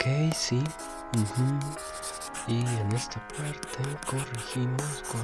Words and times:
Ok, 0.00 0.32
sí. 0.34 0.58
Y 2.48 2.60
en 2.60 2.92
esta 2.92 3.20
parte 3.28 3.82
corregimos 4.06 5.02
con... 5.12 5.20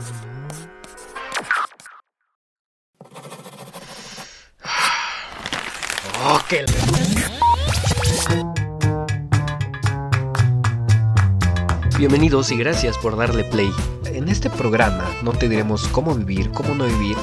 ¡Oh, 6.27 6.39
qué... 6.47 6.67
Bienvenidos 11.97 12.51
y 12.51 12.59
gracias 12.59 12.99
por 12.99 13.17
darle 13.17 13.45
play. 13.45 13.71
En 14.05 14.29
este 14.29 14.51
programa 14.51 15.09
no 15.23 15.33
te 15.33 15.49
diremos 15.49 15.89
cómo 15.89 16.15
vivir, 16.15 16.51
cómo 16.51 16.75
no 16.75 16.85
vivir 16.85 17.17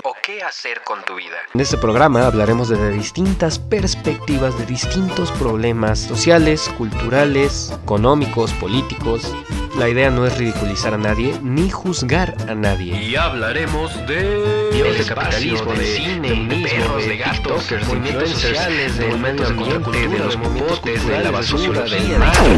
qué 0.44 0.50
hacer 0.50 0.82
con 0.84 1.02
tu 1.06 1.16
vida. 1.16 1.38
En 1.54 1.62
este 1.62 1.78
programa 1.78 2.26
hablaremos 2.28 2.68
desde 2.68 2.90
distintas 2.92 3.60
perspectivas 3.60 4.58
de 4.60 4.66
distintos 4.66 5.32
problemas 5.32 6.00
sociales, 6.00 6.70
culturales, 6.78 7.72
económicos, 7.84 8.52
políticos. 8.54 9.34
La 9.78 9.88
idea 9.88 10.10
no 10.10 10.26
es 10.26 10.38
ridiculizar 10.38 10.94
a 10.96 10.98
nadie 10.98 11.40
ni 11.42 11.70
juzgar 11.70 12.36
a 12.50 12.56
nadie. 12.56 13.02
Y 13.02 13.16
hablaremos 13.16 13.96
de 14.06 14.70
Dios 14.74 14.98
de 14.98 15.06
capitalismo, 15.06 15.72
de 15.74 15.86
cine, 15.86 16.30
de 16.30 16.68
perros, 16.68 17.06
de 17.06 17.18
gatos, 17.18 17.70
de 17.70 17.78
movimientos 17.80 18.30
influencers, 18.34 18.98
de 18.98 19.06
del 19.08 19.18
medio 19.20 19.48
ambiente, 19.48 20.08
de 20.10 20.20
los 20.20 20.38
mopotes, 20.38 21.08
de 21.08 21.20
la 21.24 21.32
basura, 21.32 21.82
del 21.84 22.18
mar. 22.20 22.36
de- 22.38 22.58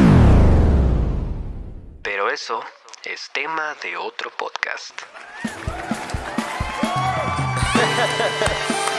Pero 2.01 2.29
eso 2.31 2.61
es 3.03 3.29
tema 3.33 3.75
de 3.83 3.95
otro 3.97 4.31
podcast. 4.37 5.01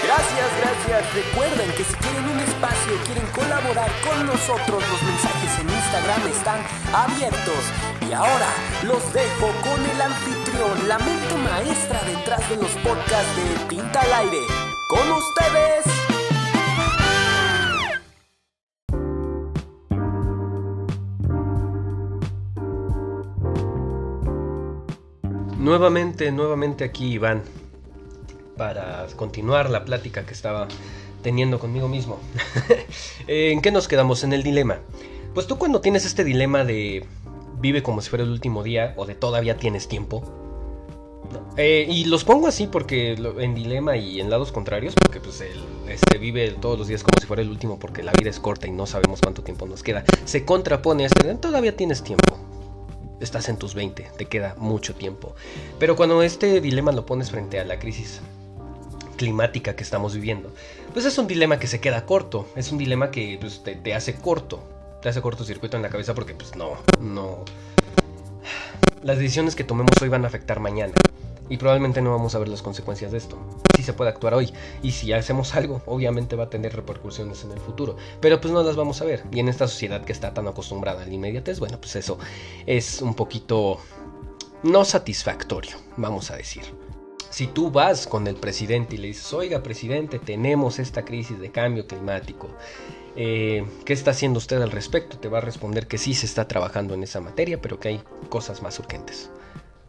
Gracias, 0.06 0.48
gracias. 0.60 1.15
Recuerden 1.15 1.70
que 1.73 1.84
si 1.84 1.95
quieren 1.95 2.24
un 2.28 2.38
espacio, 2.38 2.92
quieren 3.06 3.27
colaborar 3.34 3.91
con 4.06 4.27
nosotros, 4.27 4.82
los 4.88 5.02
mensajes 5.02 5.59
en 5.59 5.69
Instagram 5.69 6.27
están 6.29 6.60
abiertos. 6.95 7.62
Y 8.09 8.12
ahora 8.12 8.48
los 8.84 9.12
dejo 9.12 9.49
con 9.62 9.84
el 9.84 10.01
anfitrión, 10.01 10.88
la 10.88 10.99
mente 10.99 11.34
maestra 11.37 12.01
detrás 12.04 12.49
de 12.49 12.57
los 12.57 12.71
podcasts 12.84 13.37
de 13.37 13.66
Tinta 13.68 14.01
al 14.01 14.12
Aire. 14.12 14.43
Con 14.88 15.10
ustedes. 15.12 15.84
Nuevamente, 25.59 26.30
nuevamente 26.30 26.84
aquí 26.84 27.15
Iván 27.15 27.43
para 28.57 29.07
continuar 29.16 29.71
la 29.71 29.85
plática 29.85 30.24
que 30.24 30.32
estaba 30.32 30.68
teniendo 31.23 31.59
conmigo 31.59 31.88
mismo. 31.88 32.18
Eh, 33.29 33.51
¿En 33.51 33.60
qué 33.60 33.73
nos 33.73 33.88
quedamos? 33.88 34.23
En 34.23 34.32
el 34.32 34.45
dilema. 34.45 34.79
Pues 35.35 35.49
tú 35.49 35.59
cuando 35.59 35.80
tienes 35.80 36.07
este 36.07 36.23
dilema 36.23 36.65
de 36.65 37.04
vive 37.59 37.82
como 37.82 38.01
si 38.01 38.09
fuera 38.09 38.23
el 38.23 38.30
último 38.30 38.62
día 38.62 38.95
o 38.96 39.04
de 39.04 39.16
todavía 39.16 39.57
tienes 39.57 39.88
tiempo. 39.88 40.23
Eh, 41.57 41.88
y 41.90 42.04
los 42.04 42.23
pongo 42.23 42.46
así 42.46 42.68
porque 42.68 43.15
en 43.15 43.54
dilema 43.57 43.96
y 43.96 44.21
en 44.21 44.30
lados 44.30 44.52
contrarios, 44.52 44.95
porque 44.95 45.18
pues 45.18 45.43
este 45.88 46.18
vive 46.18 46.52
todos 46.52 46.79
los 46.79 46.87
días 46.87 47.02
como 47.02 47.18
si 47.21 47.27
fuera 47.27 47.43
el 47.43 47.51
último 47.51 47.80
porque 47.80 48.04
la 48.04 48.12
vida 48.12 48.30
es 48.30 48.38
corta 48.38 48.68
y 48.68 48.71
no 48.71 48.87
sabemos 48.87 49.21
cuánto 49.21 49.43
tiempo 49.43 49.66
nos 49.66 49.82
queda. 49.82 50.04
Se 50.24 50.45
contrapone 50.45 51.02
a 51.02 51.07
este, 51.09 51.34
todavía 51.34 51.77
tienes 51.77 52.04
tiempo 52.04 52.38
estás 53.21 53.49
en 53.49 53.57
tus 53.57 53.74
20, 53.74 54.10
te 54.16 54.27
queda 54.27 54.54
mucho 54.59 54.95
tiempo. 54.95 55.34
Pero 55.79 55.96
cuando 55.96 56.23
este 56.23 56.60
dilema 56.60 56.93
lo 56.93 57.07
pones 57.07 57.30
frente 57.30 57.59
a 57.59 57.65
la 57.65 57.79
crisis 57.79 58.21
climática 59.16 59.74
que 59.74 59.82
estamos 59.82 60.14
viviendo, 60.14 60.52
pues 60.92 61.04
es 61.06 61.18
un 61.18 61.26
dilema 61.26 61.59
que 61.59 61.66
se 61.66 61.80
queda 61.80 62.06
corto, 62.06 62.48
es 62.56 62.70
un 62.72 62.78
dilema 62.78 63.10
que 63.10 63.38
pues, 63.40 63.62
te, 63.62 63.95
hace 63.95 64.14
corto, 64.14 64.62
te 65.03 65.09
hace 65.09 65.20
cortocircuito 65.20 65.76
en 65.76 65.82
la 65.82 65.88
cabeza 65.88 66.14
porque 66.14 66.34
pues 66.34 66.56
no, 66.56 66.72
no... 67.00 67.44
Las 69.03 69.19
decisiones 69.19 69.54
que 69.54 69.64
tomemos 69.64 69.92
hoy 70.00 70.09
van 70.09 70.25
a 70.25 70.28
afectar 70.28 70.60
mañana 70.60 70.94
y 71.48 71.56
probablemente 71.56 72.03
no 72.03 72.10
vamos 72.10 72.34
a 72.34 72.38
ver 72.38 72.48
las 72.48 72.62
consecuencias 72.62 73.12
de 73.12 73.19
esto. 73.19 73.38
Sí 73.76 73.82
se 73.82 73.93
puede 73.93 74.10
actuar 74.10 74.34
hoy 74.34 74.53
y 74.82 74.93
si 74.93 75.12
hacemos 75.12 75.55
algo, 75.55 75.82
obviamente 75.87 76.37
va 76.37 76.44
a 76.44 76.50
tener 76.50 76.75
repercusiones 76.75 77.44
en 77.44 77.53
el 77.53 77.60
futuro, 77.60 77.97
pero 78.21 78.41
pues 78.41 78.53
no 78.53 78.62
las 78.62 78.76
vamos 78.76 79.00
a 79.00 79.05
ver. 79.05 79.25
Y 79.32 79.41
en 79.41 79.49
esta 79.49 79.69
sociedad 79.69 80.05
que 80.05 80.12
está 80.12 80.34
tan 80.34 80.49
acostumbrada 80.49 81.03
al 81.03 81.12
inmediatez, 81.12 81.60
bueno, 81.60 81.78
pues 81.81 81.97
eso 81.97 82.19
es 82.66 83.00
un 83.00 83.15
poquito 83.15 83.78
no 84.62 84.84
satisfactorio, 84.84 85.76
vamos 85.97 86.31
a 86.31 86.37
decir. 86.37 86.65
Si 87.31 87.47
tú 87.47 87.70
vas 87.70 88.06
con 88.06 88.26
el 88.26 88.37
presidente 88.37 88.97
y 88.97 88.98
le 88.98 89.09
dices, 89.09 89.32
oiga 89.32 89.62
presidente, 89.62 90.19
tenemos 90.19 90.78
esta 90.78 91.04
crisis 91.04 91.38
de 91.38 91.50
cambio 91.50 91.87
climático, 91.87 92.48
eh, 93.16 93.66
¿qué 93.84 93.92
está 93.92 94.12
haciendo 94.12 94.38
usted 94.38 94.60
al 94.62 94.70
respecto? 94.70 95.19
Te 95.19 95.28
va 95.28 95.38
a 95.38 95.41
responder 95.42 95.87
que 95.87 95.98
sí 95.98 96.14
se 96.14 96.26
está 96.26 96.47
trabajando 96.48 96.94
en 96.94 97.03
esa 97.03 97.20
materia, 97.20 97.60
pero 97.60 97.81
que 97.81 97.88
hay 97.88 98.00
cosas 98.28 98.62
más 98.62 98.78
urgentes. 98.78 99.31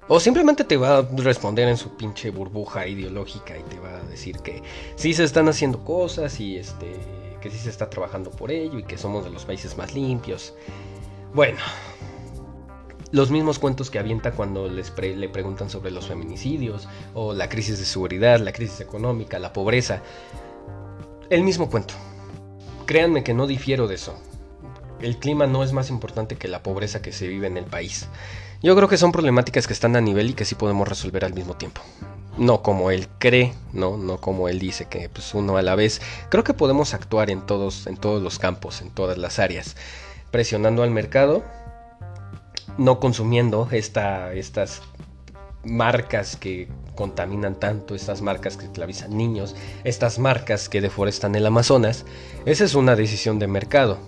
O 0.09 0.19
simplemente 0.21 0.63
te 0.63 0.77
va 0.77 0.99
a 0.99 1.07
responder 1.17 1.67
en 1.67 1.75
su 1.75 1.97
pinche 1.97 2.29
burbuja 2.31 2.87
ideológica 2.87 3.57
y 3.57 3.63
te 3.63 3.77
va 3.77 3.97
a 3.97 4.03
decir 4.03 4.37
que 4.37 4.63
sí 4.95 5.13
se 5.13 5.25
están 5.25 5.49
haciendo 5.49 5.83
cosas 5.83 6.39
y 6.39 6.57
este 6.57 6.93
que 7.41 7.51
sí 7.51 7.57
se 7.57 7.69
está 7.69 7.89
trabajando 7.89 8.31
por 8.31 8.51
ello 8.51 8.79
y 8.79 8.83
que 8.83 8.97
somos 8.97 9.25
de 9.25 9.29
los 9.29 9.45
países 9.45 9.77
más 9.77 9.93
limpios. 9.93 10.53
Bueno, 11.33 11.59
los 13.11 13.31
mismos 13.31 13.59
cuentos 13.59 13.89
que 13.89 13.99
avienta 13.99 14.31
cuando 14.31 14.67
les 14.67 14.91
pre- 14.91 15.15
le 15.15 15.29
preguntan 15.29 15.69
sobre 15.69 15.91
los 15.91 16.07
feminicidios 16.07 16.87
o 17.13 17.33
la 17.33 17.49
crisis 17.49 17.79
de 17.79 17.85
seguridad, 17.85 18.39
la 18.39 18.53
crisis 18.53 18.81
económica, 18.81 19.39
la 19.39 19.53
pobreza. 19.53 20.01
El 21.29 21.43
mismo 21.43 21.69
cuento. 21.69 21.93
Créanme 22.85 23.23
que 23.23 23.33
no 23.33 23.47
difiero 23.47 23.87
de 23.87 23.95
eso. 23.95 24.17
El 25.01 25.17
clima 25.17 25.45
no 25.45 25.63
es 25.63 25.73
más 25.73 25.89
importante 25.89 26.37
que 26.37 26.47
la 26.47 26.63
pobreza 26.63 27.01
que 27.01 27.11
se 27.11 27.27
vive 27.27 27.47
en 27.47 27.57
el 27.57 27.65
país. 27.65 28.07
Yo 28.63 28.75
creo 28.75 28.87
que 28.87 28.97
son 28.97 29.11
problemáticas 29.11 29.67
que 29.67 29.73
están 29.73 29.95
a 29.95 30.01
nivel 30.01 30.31
y 30.31 30.33
que 30.33 30.45
sí 30.45 30.55
podemos 30.55 30.87
resolver 30.87 31.23
al 31.23 31.33
mismo 31.33 31.55
tiempo. 31.55 31.81
No 32.37 32.61
como 32.61 32.91
él 32.91 33.07
cree, 33.19 33.53
no, 33.73 33.97
no 33.97 34.19
como 34.19 34.47
él 34.47 34.59
dice 34.59 34.85
que 34.85 35.09
pues 35.09 35.33
uno 35.33 35.57
a 35.57 35.61
la 35.61 35.75
vez. 35.75 36.01
Creo 36.29 36.43
que 36.43 36.53
podemos 36.53 36.93
actuar 36.93 37.29
en 37.29 37.45
todos, 37.45 37.87
en 37.87 37.97
todos 37.97 38.21
los 38.21 38.39
campos, 38.39 38.81
en 38.81 38.89
todas 38.89 39.17
las 39.17 39.37
áreas, 39.39 39.75
presionando 40.31 40.81
al 40.83 40.91
mercado, 40.91 41.43
no 42.77 42.99
consumiendo 42.99 43.67
esta, 43.71 44.33
estas 44.33 44.81
marcas 45.63 46.35
que 46.35 46.67
contaminan 46.95 47.55
tanto, 47.55 47.95
estas 47.95 48.21
marcas 48.21 48.57
que 48.57 48.65
esclavizan 48.65 49.15
niños, 49.15 49.55
estas 49.83 50.19
marcas 50.19 50.69
que 50.69 50.81
deforestan 50.81 51.35
el 51.35 51.45
Amazonas. 51.45 52.05
Esa 52.45 52.65
es 52.65 52.75
una 52.75 52.95
decisión 52.95 53.39
de 53.39 53.47
mercado, 53.47 53.99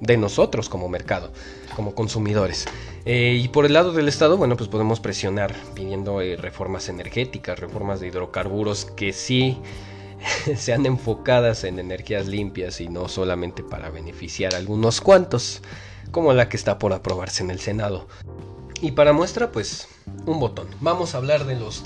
de 0.00 0.16
nosotros 0.16 0.68
como 0.68 0.88
mercado, 0.88 1.32
como 1.74 1.94
consumidores. 1.94 2.66
Eh, 3.04 3.40
y 3.40 3.48
por 3.48 3.64
el 3.66 3.72
lado 3.72 3.92
del 3.92 4.08
Estado, 4.08 4.36
bueno, 4.36 4.56
pues 4.56 4.68
podemos 4.68 5.00
presionar 5.00 5.54
pidiendo 5.74 6.20
eh, 6.20 6.36
reformas 6.36 6.88
energéticas, 6.88 7.58
reformas 7.58 8.00
de 8.00 8.08
hidrocarburos 8.08 8.84
que 8.84 9.12
sí 9.12 9.58
sean 10.56 10.86
enfocadas 10.86 11.64
en 11.64 11.78
energías 11.78 12.26
limpias 12.26 12.80
y 12.80 12.88
no 12.88 13.08
solamente 13.08 13.62
para 13.62 13.90
beneficiar 13.90 14.54
a 14.54 14.58
algunos 14.58 15.00
cuantos, 15.00 15.62
como 16.10 16.32
la 16.32 16.48
que 16.48 16.56
está 16.56 16.78
por 16.78 16.92
aprobarse 16.92 17.42
en 17.42 17.50
el 17.50 17.60
Senado. 17.60 18.06
Y 18.80 18.92
para 18.92 19.12
muestra, 19.12 19.52
pues, 19.52 19.88
un 20.26 20.40
botón. 20.40 20.68
Vamos 20.80 21.14
a 21.14 21.18
hablar 21.18 21.46
de 21.46 21.56
los 21.56 21.84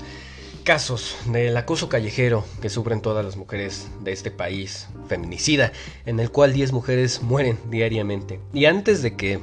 casos 0.63 1.15
del 1.25 1.57
acoso 1.57 1.89
callejero 1.89 2.45
que 2.61 2.69
sufren 2.69 3.01
todas 3.01 3.25
las 3.25 3.35
mujeres 3.35 3.87
de 4.01 4.11
este 4.11 4.31
país 4.31 4.87
feminicida, 5.07 5.71
en 6.05 6.19
el 6.19 6.31
cual 6.31 6.53
10 6.53 6.71
mujeres 6.71 7.21
mueren 7.21 7.57
diariamente. 7.69 8.39
Y 8.53 8.65
antes 8.65 9.01
de 9.01 9.15
que 9.15 9.39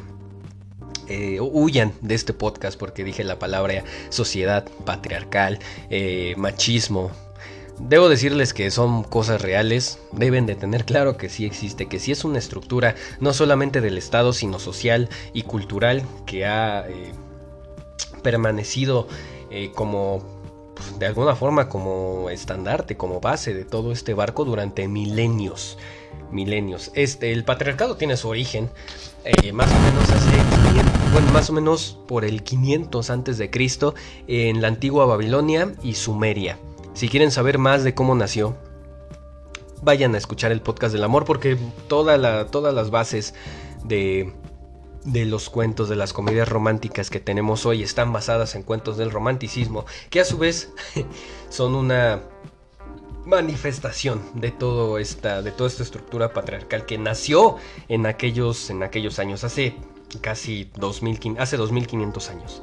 eh, 1.09 1.41
huyan 1.41 1.95
de 2.03 2.15
este 2.15 2.35
podcast 2.35 2.79
porque 2.79 3.03
dije 3.03 3.25
la 3.25 3.39
palabra 3.39 3.83
sociedad 4.11 4.69
patriarcal, 4.85 5.59
eh, 5.91 6.35
machismo. 6.37 7.11
Debo 7.81 8.09
decirles 8.09 8.53
que 8.53 8.71
son 8.73 9.05
cosas 9.05 9.41
reales, 9.41 10.01
deben 10.11 10.47
de 10.47 10.57
tener 10.57 10.85
claro 10.85 11.17
que 11.17 11.29
sí 11.29 11.47
existe, 11.47 11.87
que 11.87 12.01
sí 12.01 12.11
es 12.11 12.25
una 12.25 12.39
estructura 12.39 12.97
no 13.21 13.33
solamente 13.33 13.81
del 13.81 13.97
Estado, 13.99 14.33
sino 14.33 14.59
social 14.59 15.09
y 15.33 15.43
cultural 15.43 16.03
que 16.27 16.45
ha 16.45 16.89
eh, 16.89 17.13
permanecido 18.23 19.07
eh, 19.51 19.71
como 19.75 20.23
pues, 20.75 20.99
de 20.99 21.07
alguna 21.07 21.37
forma 21.37 21.69
como 21.69 22.31
estandarte, 22.31 22.97
como 22.97 23.21
base 23.21 23.55
de 23.55 23.65
todo 23.65 23.93
este 23.93 24.13
barco 24.13 24.45
durante 24.45 24.89
milenios. 24.89 25.79
Milenios. 26.33 26.91
Este, 26.95 27.33
el 27.33 27.45
patriarcado 27.45 27.97
tiene 27.97 28.17
su 28.17 28.29
origen 28.29 28.71
eh, 29.25 29.53
más 29.53 29.71
o 29.71 29.79
menos 29.79 30.11
hace 30.11 30.37
500, 30.71 31.13
bueno, 31.13 31.33
más 31.33 31.49
o 31.49 31.53
menos 31.53 31.99
por 32.09 32.25
el 32.25 32.43
500 32.43 33.09
antes 33.11 33.39
de 33.39 33.51
Cristo 33.51 33.95
en 34.27 34.61
la 34.61 34.69
antigua 34.69 35.07
Babilonia 35.07 35.73
y 35.83 35.95
Sumeria. 35.95 36.59
Si 36.99 37.09
quieren 37.09 37.31
saber 37.31 37.59
más 37.59 37.85
de 37.85 37.95
cómo 37.95 38.17
nació, 38.17 38.57
vayan 39.83 40.17
a 40.17 40.19
escuchar 40.19 40.51
el 40.51 40.61
podcast 40.61 40.93
del 40.93 41.05
amor 41.05 41.25
porque 41.25 41.57
todas 41.87 42.19
las 42.19 42.91
bases 42.91 43.35
de, 43.85 44.35
los 45.05 45.49
cuentos 45.49 45.89
de 45.89 45.95
las 45.95 46.13
comedias 46.13 46.49
románticas 46.49 47.09
que 47.09 47.21
tenemos 47.21 47.67
hoy 47.67 47.85
están 47.85 48.13
basadas 48.13 48.57
en 48.57 48.65
cuentos 48.65 48.97
del 48.97 49.13
romanticismo, 49.13 49.87
que 50.11 50.19
a 50.19 50.25
su 50.25 50.39
vez 50.39 50.73
son 51.51 51.77
una 51.77 52.21
manifestación 53.25 54.21
de 54.35 54.53
esta 55.01 55.41
de 55.41 55.53
toda 55.53 55.69
esta 55.69 55.85
estructura 55.85 56.33
patriarcal 56.33 56.85
que 56.85 56.99
nació 56.99 57.59
en 57.89 58.07
aquellos 58.07 58.71
en 58.71 58.83
aquellos 58.83 59.21
años 59.21 59.45
hace 59.45 59.77
casi 60.21 60.73
2000, 60.75 61.37
hace 61.39 61.59
2500 61.59 62.31
años. 62.31 62.63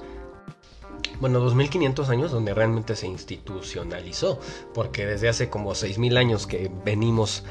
Bueno, 1.20 1.40
2500 1.40 2.10
años 2.10 2.32
donde 2.32 2.54
realmente 2.54 2.96
se 2.96 3.08
institucionalizó, 3.08 4.40
porque 4.74 5.06
desde 5.06 5.30
hace 5.30 5.50
como 5.50 5.74
6000 5.76 6.18
años 6.18 6.48
que 6.48 6.72
venimos 6.84 7.44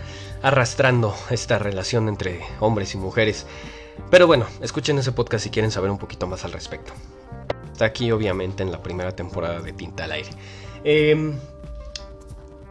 arrastrando 0.42 1.14
esta 1.30 1.58
relación 1.58 2.08
entre 2.08 2.40
hombres 2.60 2.94
y 2.94 2.98
mujeres. 2.98 3.46
Pero 4.10 4.26
bueno, 4.26 4.46
escuchen 4.60 4.98
ese 4.98 5.12
podcast 5.12 5.44
si 5.44 5.50
quieren 5.50 5.70
saber 5.70 5.90
un 5.90 5.98
poquito 5.98 6.26
más 6.26 6.44
al 6.44 6.52
respecto. 6.52 6.92
Está 7.72 7.86
aquí 7.86 8.10
obviamente 8.10 8.62
en 8.62 8.70
la 8.70 8.82
primera 8.82 9.16
temporada 9.16 9.60
de 9.60 9.72
Tinta 9.72 10.04
al 10.04 10.12
Aire. 10.12 10.30
Eh, 10.84 11.34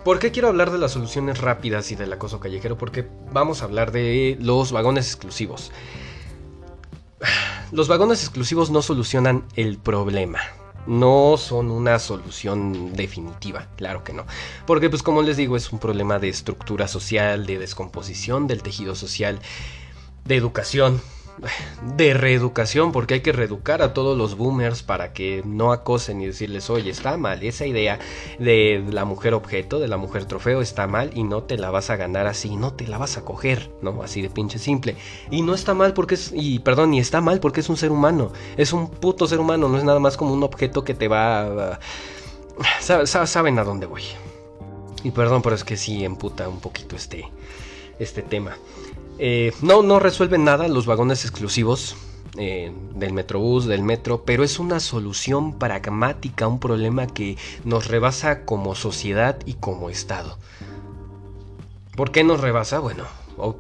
¿Por 0.04 0.20
qué 0.20 0.32
quiero 0.32 0.50
hablar 0.50 0.70
de 0.72 0.78
las 0.78 0.92
soluciones 0.92 1.40
rápidas 1.40 1.92
y 1.92 1.96
del 1.96 2.12
acoso 2.12 2.40
callejero? 2.40 2.78
Porque 2.78 3.08
vamos 3.32 3.62
a 3.62 3.66
hablar 3.66 3.92
de 3.94 4.38
los 4.40 4.74
vagones 4.74 5.08
exclusivos. 5.08 5.72
Los 7.72 7.88
vagones 7.88 8.22
exclusivos 8.22 8.70
no 8.70 8.82
solucionan 8.82 9.46
el 9.56 9.78
problema. 9.78 10.42
No 10.86 11.36
son 11.38 11.72
una 11.72 11.98
solución 12.00 12.94
definitiva, 12.94 13.68
claro 13.78 14.04
que 14.04 14.14
no. 14.14 14.26
Porque 14.66 14.90
pues 14.90 15.02
como 15.02 15.22
les 15.22 15.38
digo 15.38 15.56
es 15.56 15.72
un 15.72 15.80
problema 15.80 16.20
de 16.20 16.30
estructura 16.30 16.88
social, 16.88 17.46
de 17.46 17.60
descomposición 17.60 18.48
del 18.48 18.62
tejido 18.64 18.96
social, 18.96 19.40
de 20.26 20.36
educación, 20.36 21.02
de 21.96 22.14
reeducación, 22.14 22.92
porque 22.92 23.16
hay 23.16 23.22
que 23.22 23.32
reeducar 23.32 23.82
a 23.82 23.94
todos 23.94 24.18
los 24.18 24.38
boomers 24.38 24.84
para 24.84 25.14
que 25.14 25.42
no 25.46 25.72
acosen 25.72 26.22
y 26.22 26.28
decirles, 26.28 26.70
oye, 26.70 26.92
está 26.92 27.18
mal, 27.18 27.44
esa 27.44 27.66
idea 27.66 28.00
de 28.40 28.84
la 28.90 29.06
mujer 29.06 29.34
objeto, 29.34 29.80
de 29.80 29.88
la 29.88 29.98
mujer 29.98 30.26
trofeo, 30.26 30.62
está 30.62 30.88
mal 30.88 31.12
y 31.14 31.24
no 31.24 31.44
te 31.44 31.58
la 31.58 31.72
vas 31.72 31.90
a 31.90 31.96
ganar 31.96 32.28
así, 32.28 32.56
no 32.56 32.74
te 32.74 32.88
la 32.88 32.98
vas 32.98 33.18
a 33.18 33.26
coger, 33.26 33.72
¿no? 33.82 34.04
Así 34.04 34.22
de 34.22 34.30
pinche 34.30 34.60
simple. 34.60 34.96
Y 35.32 35.42
no 35.42 35.54
está 35.54 35.74
mal 35.74 35.94
porque 35.94 36.16
es, 36.16 36.32
y 36.34 36.60
perdón, 36.60 36.94
y 36.94 37.00
está 37.00 37.22
mal 37.22 37.40
porque 37.40 37.62
es 37.62 37.70
un 37.70 37.78
ser 37.78 37.92
humano, 37.92 38.32
es 38.58 38.74
un 38.74 38.90
puto 38.90 39.28
ser 39.28 39.40
humano, 39.40 39.68
no 39.70 39.78
es 39.78 39.84
nada 39.84 40.00
más 40.00 40.18
como 40.18 40.34
un 40.34 40.44
objeto 40.44 40.84
que 40.84 40.94
te 40.94 41.08
va... 41.08 41.80
saben 42.80 43.60
a 43.60 43.64
dónde 43.64 43.86
voy. 43.86 44.04
Y 45.04 45.12
perdón, 45.12 45.42
pero 45.42 45.56
es 45.56 45.64
que 45.64 45.76
sí 45.76 46.06
emputa 46.06 46.48
un 46.48 46.62
poquito 46.62 46.96
este, 46.96 47.30
este 48.00 48.22
tema. 48.22 48.56
Eh, 49.20 49.54
no, 49.62 49.84
no 49.84 50.00
resuelven 50.00 50.44
nada 50.44 50.68
los 50.68 50.86
vagones 50.86 51.24
exclusivos 51.24 51.96
eh, 52.38 52.72
del 52.96 53.14
Metrobús, 53.14 53.66
del 53.66 53.84
metro, 53.84 54.24
pero 54.26 54.44
es 54.44 54.58
una 54.58 54.80
solución 54.80 55.60
pragmática 55.60 56.46
a 56.46 56.48
un 56.48 56.60
problema 56.60 57.06
que 57.06 57.38
nos 57.64 57.88
rebasa 57.88 58.44
como 58.44 58.74
sociedad 58.74 59.38
y 59.46 59.54
como 59.54 59.90
Estado. 59.92 60.40
¿Por 61.96 62.12
qué 62.12 62.24
nos 62.24 62.42
rebasa? 62.42 62.80
Bueno, 62.80 63.04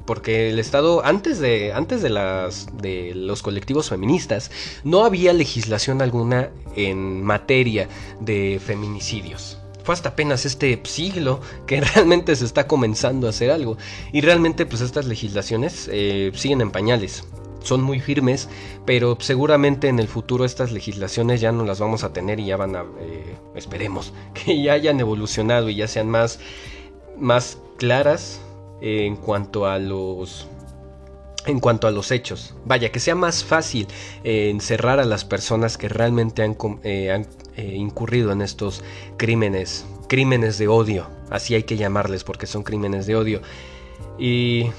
porque 0.05 0.49
el 0.49 0.57
Estado 0.57 1.05
antes 1.05 1.39
de 1.39 1.71
antes 1.73 2.01
de 2.01 3.11
los 3.15 3.43
colectivos 3.43 3.89
feministas 3.89 4.49
no 4.83 5.05
había 5.05 5.33
legislación 5.33 6.01
alguna 6.01 6.49
en 6.75 7.23
materia 7.23 7.87
de 8.19 8.59
feminicidios 8.63 9.62
fue 9.83 9.93
hasta 9.93 10.09
apenas 10.09 10.45
este 10.45 10.81
siglo 10.83 11.41
que 11.67 11.81
realmente 11.95 12.35
se 12.35 12.45
está 12.45 12.67
comenzando 12.67 13.27
a 13.27 13.31
hacer 13.31 13.51
algo. 13.51 13.77
Y 14.11 14.21
realmente 14.21 14.65
pues 14.65 14.81
estas 14.81 15.05
legislaciones 15.05 15.89
eh, 15.91 16.31
siguen 16.35 16.61
en 16.61 16.71
pañales. 16.71 17.23
Son 17.61 17.81
muy 17.81 18.01
firmes, 18.01 18.49
pero 18.85 19.17
seguramente 19.21 19.87
en 19.87 19.99
el 19.99 20.09
futuro 20.09 20.43
estas 20.43 20.71
legislaciones 20.71 21.39
ya 21.39 21.53
no 21.53 21.63
las 21.63 21.79
vamos 21.79 22.03
a 22.03 22.11
tener 22.11 22.39
y 22.39 22.47
ya 22.47 22.57
van 22.57 22.75
a, 22.75 22.83
eh, 22.99 23.35
esperemos, 23.55 24.13
que 24.33 24.61
ya 24.61 24.73
hayan 24.73 24.99
evolucionado 24.99 25.69
y 25.69 25.75
ya 25.75 25.87
sean 25.87 26.09
más, 26.09 26.39
más 27.17 27.57
claras 27.77 28.41
en 28.81 29.15
cuanto 29.15 29.65
a 29.65 29.79
los 29.79 30.47
en 31.45 31.59
cuanto 31.59 31.87
a 31.87 31.91
los 31.91 32.11
hechos. 32.11 32.55
Vaya, 32.65 32.91
que 32.91 32.99
sea 32.99 33.15
más 33.15 33.43
fácil 33.43 33.87
eh, 34.23 34.49
encerrar 34.49 34.99
a 34.99 35.05
las 35.05 35.25
personas 35.25 35.77
que 35.77 35.89
realmente 35.89 36.43
han, 36.43 36.57
han 36.61 37.27
eh, 37.55 37.75
incurrido 37.75 38.31
en 38.31 38.41
estos 38.41 38.83
crímenes, 39.17 39.85
crímenes 40.07 40.57
de 40.57 40.67
odio, 40.67 41.07
así 41.29 41.55
hay 41.55 41.63
que 41.63 41.77
llamarles 41.77 42.23
porque 42.23 42.47
son 42.47 42.63
crímenes 42.63 43.05
de 43.07 43.15
odio. 43.15 43.41
Y 44.17 44.69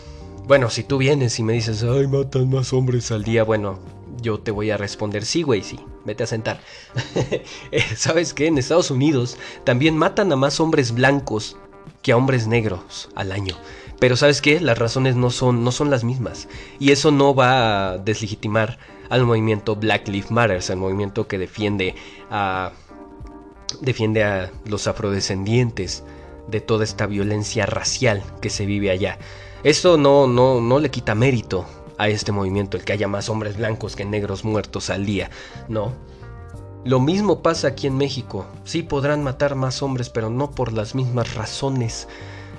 bueno, 0.46 0.70
si 0.70 0.84
tú 0.84 0.98
vienes 0.98 1.38
y 1.38 1.42
me 1.42 1.54
dices, 1.54 1.82
ay, 1.82 2.06
matan 2.06 2.50
más 2.50 2.72
hombres 2.72 3.10
al 3.10 3.24
día, 3.24 3.44
bueno, 3.44 3.78
yo 4.20 4.40
te 4.40 4.50
voy 4.50 4.70
a 4.70 4.76
responder, 4.76 5.24
sí, 5.24 5.42
güey, 5.42 5.62
sí, 5.62 5.78
vete 6.04 6.24
a 6.24 6.26
sentar. 6.26 6.60
Eh, 7.70 7.82
¿Sabes 7.96 8.34
qué? 8.34 8.46
En 8.46 8.58
Estados 8.58 8.90
Unidos 8.90 9.36
también 9.64 9.96
matan 9.96 10.30
a 10.32 10.36
más 10.36 10.60
hombres 10.60 10.92
blancos 10.92 11.56
que 12.02 12.12
a 12.12 12.16
hombres 12.16 12.46
negros 12.46 13.08
al 13.14 13.32
año. 13.32 13.56
Pero 14.04 14.18
¿sabes 14.18 14.42
qué? 14.42 14.60
Las 14.60 14.76
razones 14.76 15.16
no 15.16 15.30
son, 15.30 15.64
no 15.64 15.72
son 15.72 15.88
las 15.88 16.04
mismas. 16.04 16.46
Y 16.78 16.92
eso 16.92 17.10
no 17.10 17.34
va 17.34 17.92
a 17.92 17.96
deslegitimar 17.96 18.78
al 19.08 19.24
movimiento 19.24 19.76
Black 19.76 20.08
Lives 20.08 20.30
Matter, 20.30 20.60
el 20.68 20.76
movimiento 20.76 21.26
que 21.26 21.38
defiende 21.38 21.94
a, 22.30 22.72
defiende 23.80 24.22
a 24.22 24.52
los 24.66 24.88
afrodescendientes 24.88 26.04
de 26.48 26.60
toda 26.60 26.84
esta 26.84 27.06
violencia 27.06 27.64
racial 27.64 28.22
que 28.42 28.50
se 28.50 28.66
vive 28.66 28.90
allá. 28.90 29.18
Esto 29.62 29.96
no, 29.96 30.26
no, 30.26 30.60
no 30.60 30.80
le 30.80 30.90
quita 30.90 31.14
mérito 31.14 31.64
a 31.96 32.10
este 32.10 32.30
movimiento, 32.30 32.76
el 32.76 32.84
que 32.84 32.92
haya 32.92 33.08
más 33.08 33.30
hombres 33.30 33.56
blancos 33.56 33.96
que 33.96 34.04
negros 34.04 34.44
muertos 34.44 34.90
al 34.90 35.06
día, 35.06 35.30
no. 35.66 35.94
Lo 36.84 37.00
mismo 37.00 37.40
pasa 37.42 37.68
aquí 37.68 37.86
en 37.86 37.96
México. 37.96 38.44
Sí 38.64 38.82
podrán 38.82 39.22
matar 39.22 39.54
más 39.54 39.82
hombres, 39.82 40.10
pero 40.10 40.28
no 40.28 40.50
por 40.50 40.74
las 40.74 40.94
mismas 40.94 41.32
razones. 41.34 42.06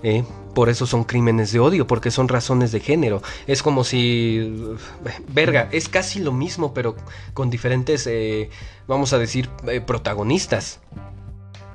¿eh? 0.02 0.24
Por 0.56 0.70
eso 0.70 0.88
son 0.88 1.04
crímenes 1.04 1.52
de 1.52 1.60
odio, 1.60 1.86
porque 1.86 2.10
son 2.10 2.28
razones 2.28 2.72
de 2.72 2.80
género. 2.80 3.22
Es 3.46 3.62
como 3.62 3.84
si... 3.84 4.74
Verga, 5.28 5.70
es 5.72 5.88
casi 5.90 6.20
lo 6.20 6.32
mismo, 6.32 6.74
pero 6.74 6.96
con 7.36 7.52
diferentes, 7.52 8.08
eh, 8.08 8.50
vamos 8.88 9.14
a 9.14 9.20
decir, 9.20 9.50
eh, 9.68 9.82
protagonistas. 9.82 10.80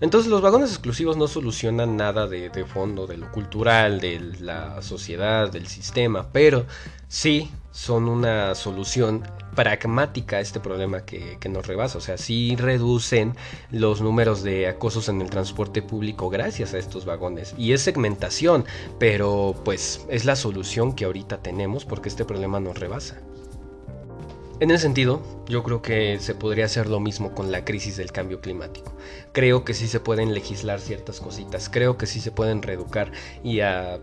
Entonces 0.01 0.31
los 0.31 0.41
vagones 0.41 0.71
exclusivos 0.71 1.19
no 1.19 1.29
solucionan 1.29 1.97
nada 1.97 2.27
de, 2.27 2.49
de, 2.49 2.65
fondo, 2.65 3.07
de 3.07 3.19
lo 3.19 3.31
cultural, 3.31 4.01
de 4.01 4.19
la 4.41 4.81
sociedad, 4.81 5.53
del 5.53 5.67
sistema, 5.67 6.29
pero 6.33 6.65
sí 7.07 7.51
son 7.71 8.09
una 8.09 8.55
solución 8.55 9.23
pragmática 9.55 10.41
este 10.41 10.61
problema 10.61 11.05
que, 11.05 11.39
nos 11.49 11.67
rebasa. 11.67 11.99
O 11.99 12.01
sea, 12.01 12.17
sí 12.17 12.57
reducen 12.57 13.35
los 13.71 14.01
números 14.01 14.43
de 14.43 14.69
acosos 14.69 15.09
en 15.09 15.21
el 15.21 15.31
transporte 15.31 15.83
público 15.83 16.31
gracias 16.31 16.75
a 16.75 16.79
estos 16.79 17.05
vagones. 17.05 17.55
Y 17.59 17.73
es 17.73 17.83
segmentación, 17.83 18.65
pero 18.99 19.55
pues 19.65 20.07
es 20.09 20.25
la 20.25 20.37
solución 20.37 20.95
que 20.95 21.05
ahorita 21.05 21.39
tenemos 21.43 21.85
porque 21.85 22.09
este 22.09 22.25
problema 22.25 22.61
nos 22.61 22.79
rebasa. 22.79 23.21
En 24.61 24.71
ese 24.71 24.83
sentido, 24.83 25.23
yo 25.49 25.63
creo 25.63 25.81
que 25.81 26.19
se 26.21 26.35
podría 26.35 26.67
hacer 26.67 26.87
lo 26.87 27.01
mismo 27.01 27.35
con 27.35 27.51
la 27.51 27.65
crisis 27.65 27.97
del 27.97 28.13
cambio 28.13 28.43
climático. 28.43 28.95
Creo 29.33 29.65
que 29.65 29.73
sí 29.73 29.89
se 29.89 30.01
pueden 30.01 30.35
legislar 30.35 30.81
ciertas 30.81 31.19
cositas, 31.19 31.71
creo 31.71 31.97
que 31.97 32.07
sí 32.07 32.21
se 32.21 32.31
pueden 32.31 32.61
reeducar 32.61 33.11
y 33.43 33.61
a, 33.61 34.01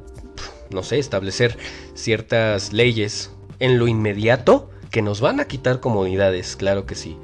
no 0.71 0.81
sé, 0.81 0.98
establecer 0.98 1.60
ciertas 1.93 2.74
leyes 2.74 3.29
en 3.60 3.77
lo 3.77 3.88
inmediato 3.88 4.71
que 4.91 5.01
nos 5.01 5.22
van 5.22 5.39
a 5.39 5.46
quitar 5.46 5.79
comodidades, 5.79 6.56
claro 6.56 6.86
que 6.86 6.96
sí, 6.96 7.17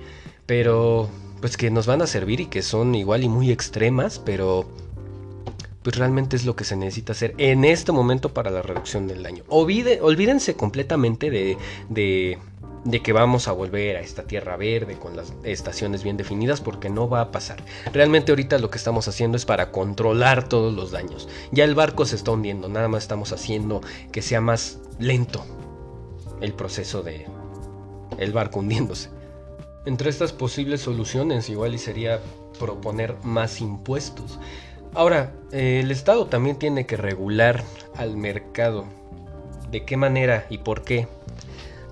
pero 0.45 1.09
pues 1.41 1.57
que 1.57 1.71
nos 1.71 1.87
van 1.87 2.01
a 2.01 2.07
servir 2.07 2.39
y 2.39 2.45
que 2.45 2.61
son 2.61 2.95
igual 2.95 3.23
y 3.23 3.29
muy 3.29 3.51
extremas, 3.51 4.19
pero 4.19 4.65
pues 5.83 5.97
realmente 5.97 6.35
es 6.35 6.45
lo 6.45 6.55
que 6.55 6.63
se 6.63 6.77
necesita 6.77 7.11
hacer 7.11 7.35
en 7.37 7.65
este 7.65 7.91
momento 7.91 8.33
para 8.33 8.49
la 8.49 8.61
reducción 8.61 9.07
del 9.07 9.23
daño. 9.23 9.43
olvídense 9.49 10.55
completamente 10.55 11.29
de, 11.29 11.57
de, 11.89 12.37
de, 12.85 13.01
que 13.01 13.11
vamos 13.11 13.49
a 13.49 13.51
volver 13.51 13.97
a 13.97 13.99
esta 13.99 14.23
tierra 14.23 14.55
verde 14.55 14.97
con 14.97 15.17
las 15.17 15.33
estaciones 15.43 16.03
bien 16.03 16.15
definidas 16.15 16.61
porque 16.61 16.89
no 16.89 17.09
va 17.09 17.19
a 17.19 17.31
pasar. 17.31 17.61
Realmente 17.91 18.31
ahorita 18.31 18.57
lo 18.59 18.69
que 18.69 18.77
estamos 18.77 19.09
haciendo 19.09 19.35
es 19.35 19.45
para 19.45 19.71
controlar 19.71 20.47
todos 20.47 20.73
los 20.73 20.91
daños. 20.91 21.27
Ya 21.51 21.65
el 21.65 21.75
barco 21.75 22.05
se 22.05 22.15
está 22.15 22.31
hundiendo, 22.31 22.69
nada 22.69 22.87
más 22.87 23.03
estamos 23.03 23.33
haciendo 23.33 23.81
que 24.13 24.21
sea 24.21 24.39
más 24.39 24.79
lento 24.97 25.45
el 26.39 26.53
proceso 26.53 27.03
de 27.03 27.25
el 28.17 28.33
barco 28.33 28.59
hundiéndose. 28.59 29.09
Entre 29.85 30.09
estas 30.09 30.31
posibles 30.31 30.81
soluciones 30.81 31.49
igual 31.49 31.75
y 31.75 31.77
sería 31.77 32.19
proponer 32.57 33.15
más 33.23 33.59
impuestos. 33.59 34.39
Ahora, 34.93 35.33
eh, 35.51 35.81
el 35.83 35.91
Estado 35.91 36.27
también 36.27 36.57
tiene 36.57 36.85
que 36.85 36.97
regular 36.97 37.63
al 37.95 38.15
mercado. 38.15 38.85
¿De 39.71 39.83
qué 39.83 39.97
manera 39.97 40.45
y 40.49 40.59
por 40.59 40.83
qué? 40.83 41.07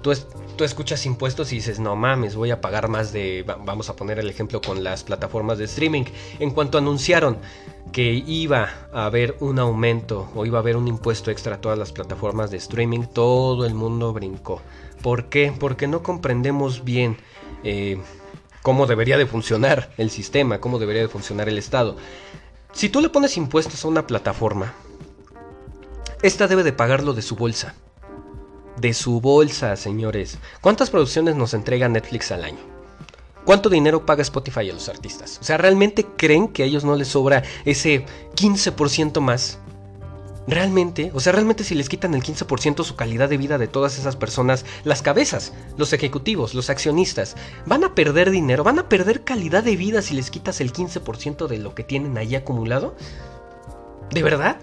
Tú, 0.04 0.14
tú, 0.56 0.64
escuchas 0.64 1.06
impuestos 1.06 1.52
y 1.52 1.56
dices, 1.56 1.80
no 1.80 1.96
mames, 1.96 2.36
voy 2.36 2.52
a 2.52 2.62
pagar 2.62 2.88
más 2.88 3.12
de... 3.12 3.44
Vamos 3.66 3.90
a 3.90 3.96
poner 3.96 4.20
el 4.20 4.30
ejemplo 4.30 4.62
con 4.62 4.84
las 4.84 5.04
plataformas 5.04 5.58
de 5.58 5.66
streaming. 5.66 6.04
En 6.40 6.52
cuanto 6.52 6.78
anunciaron 6.78 7.38
que 7.92 8.24
iba 8.26 8.70
a 8.94 9.06
haber 9.06 9.36
un 9.40 9.60
aumento 9.60 10.30
o 10.36 10.46
iba 10.46 10.60
a 10.60 10.62
haber 10.62 10.78
un 10.78 10.88
impuesto 10.88 11.30
extra 11.32 11.56
a 11.56 11.62
todas 11.62 11.78
las 11.78 11.92
plataformas 11.92 12.52
de 12.52 12.58
streaming, 12.58 13.02
todo 13.14 13.66
el 13.66 13.74
mundo 13.74 14.14
brincó. 14.14 14.62
¿Por 15.02 15.30
qué? 15.30 15.54
Porque 15.58 15.88
no 15.88 16.04
comprendemos 16.04 16.84
bien 16.84 17.18
eh, 17.64 18.00
cómo 18.62 18.86
debería 18.86 19.18
de 19.18 19.26
funcionar 19.26 19.92
el 19.98 20.10
sistema, 20.10 20.60
cómo 20.60 20.80
debería 20.80 21.02
de 21.02 21.08
funcionar 21.08 21.50
el 21.50 21.58
Estado. 21.58 21.98
Si 22.74 22.90
tú 22.90 23.02
le 23.02 23.10
pones 23.10 23.38
impuestos 23.38 23.84
a 23.84 23.88
una 23.88 24.08
plataforma, 24.08 24.74
esta 26.22 26.48
debe 26.48 26.64
de 26.64 26.74
pagarlo 26.74 27.14
de 27.14 27.22
su 27.22 27.36
bolsa. 27.36 27.76
de 28.78 28.94
su 28.94 29.22
bolsa, 29.22 29.76
señores. 29.76 30.40
¿Cuántas 30.62 30.90
producciones 30.90 31.36
nos 31.36 31.54
entrega 31.54 31.88
Netflix 31.88 32.32
al 32.32 32.44
año? 32.44 32.60
¿Cuánto 33.46 33.70
dinero 33.70 34.06
paga 34.06 34.22
Spotify 34.22 34.70
a 34.70 34.74
los 34.74 34.90
artistas? 34.90 35.38
O 35.40 35.44
sea, 35.44 35.58
¿realmente 35.58 36.06
creen 36.18 36.48
que 36.48 36.64
a 36.64 36.66
ellos 36.66 36.84
no 36.84 36.96
les 36.96 37.10
sobra 37.10 37.44
ese 37.66 38.06
15% 38.36 39.20
más? 39.20 39.60
Realmente, 40.52 41.12
o 41.14 41.22
sea, 41.22 41.32
realmente 41.32 41.64
si 41.64 41.76
les 41.76 41.88
quitan 41.88 42.14
el 42.14 42.24
15% 42.24 42.84
su 42.84 42.98
calidad 42.98 43.30
de 43.30 43.38
vida 43.38 43.58
de 43.58 43.70
todas 43.70 43.98
esas 43.98 44.18
personas, 44.18 44.66
las 44.84 45.02
cabezas, 45.02 45.54
los 45.78 45.94
ejecutivos, 45.94 46.54
los 46.54 46.70
accionistas, 46.70 47.38
van 47.66 47.86
a 47.86 47.96
perder 47.96 48.32
dinero, 48.32 48.66
van 48.66 48.78
a 48.78 48.90
perder 48.90 49.24
calidad 49.24 49.64
de 49.64 49.78
vida 49.78 50.02
si 50.02 50.14
les 50.14 50.30
quitas 50.30 50.60
el 50.60 50.74
15% 50.74 51.48
de 51.48 51.58
lo 51.58 51.74
que 51.74 51.86
tienen 51.86 52.18
ahí 52.18 52.36
acumulado. 52.36 52.98
¿De 54.10 54.24
verdad? 54.24 54.58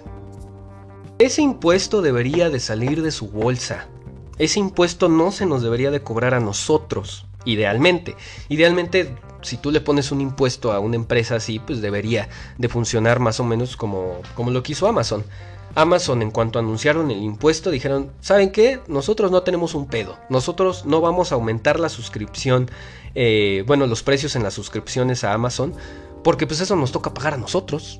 Ese 1.18 1.40
impuesto 1.40 2.02
debería 2.02 2.50
de 2.50 2.60
salir 2.60 3.00
de 3.00 3.10
su 3.10 3.30
bolsa. 3.30 3.88
Ese 4.36 4.60
impuesto 4.60 5.08
no 5.08 5.32
se 5.32 5.46
nos 5.46 5.62
debería 5.62 5.90
de 5.90 6.02
cobrar 6.02 6.34
a 6.34 6.40
nosotros, 6.40 7.24
idealmente. 7.46 8.14
Idealmente, 8.50 9.16
si 9.40 9.56
tú 9.56 9.70
le 9.70 9.80
pones 9.80 10.12
un 10.12 10.20
impuesto 10.20 10.70
a 10.70 10.80
una 10.80 10.96
empresa 10.96 11.36
así, 11.36 11.60
pues 11.60 11.80
debería 11.80 12.28
de 12.58 12.68
funcionar 12.68 13.20
más 13.20 13.40
o 13.40 13.44
menos 13.44 13.78
como, 13.78 14.20
como 14.34 14.50
lo 14.50 14.62
quiso 14.62 14.86
Amazon. 14.86 15.24
Amazon 15.74 16.22
en 16.22 16.30
cuanto 16.30 16.58
anunciaron 16.58 17.10
el 17.10 17.22
impuesto 17.22 17.70
dijeron, 17.70 18.10
¿saben 18.20 18.50
qué? 18.50 18.80
Nosotros 18.88 19.30
no 19.30 19.42
tenemos 19.42 19.74
un 19.74 19.86
pedo. 19.86 20.18
Nosotros 20.28 20.84
no 20.86 21.00
vamos 21.00 21.30
a 21.30 21.36
aumentar 21.36 21.78
la 21.78 21.88
suscripción, 21.88 22.70
eh, 23.14 23.64
bueno, 23.66 23.86
los 23.86 24.02
precios 24.02 24.36
en 24.36 24.42
las 24.42 24.54
suscripciones 24.54 25.24
a 25.24 25.32
Amazon, 25.32 25.74
porque 26.24 26.46
pues 26.46 26.60
eso 26.60 26.76
nos 26.76 26.92
toca 26.92 27.14
pagar 27.14 27.34
a 27.34 27.38
nosotros. 27.38 27.98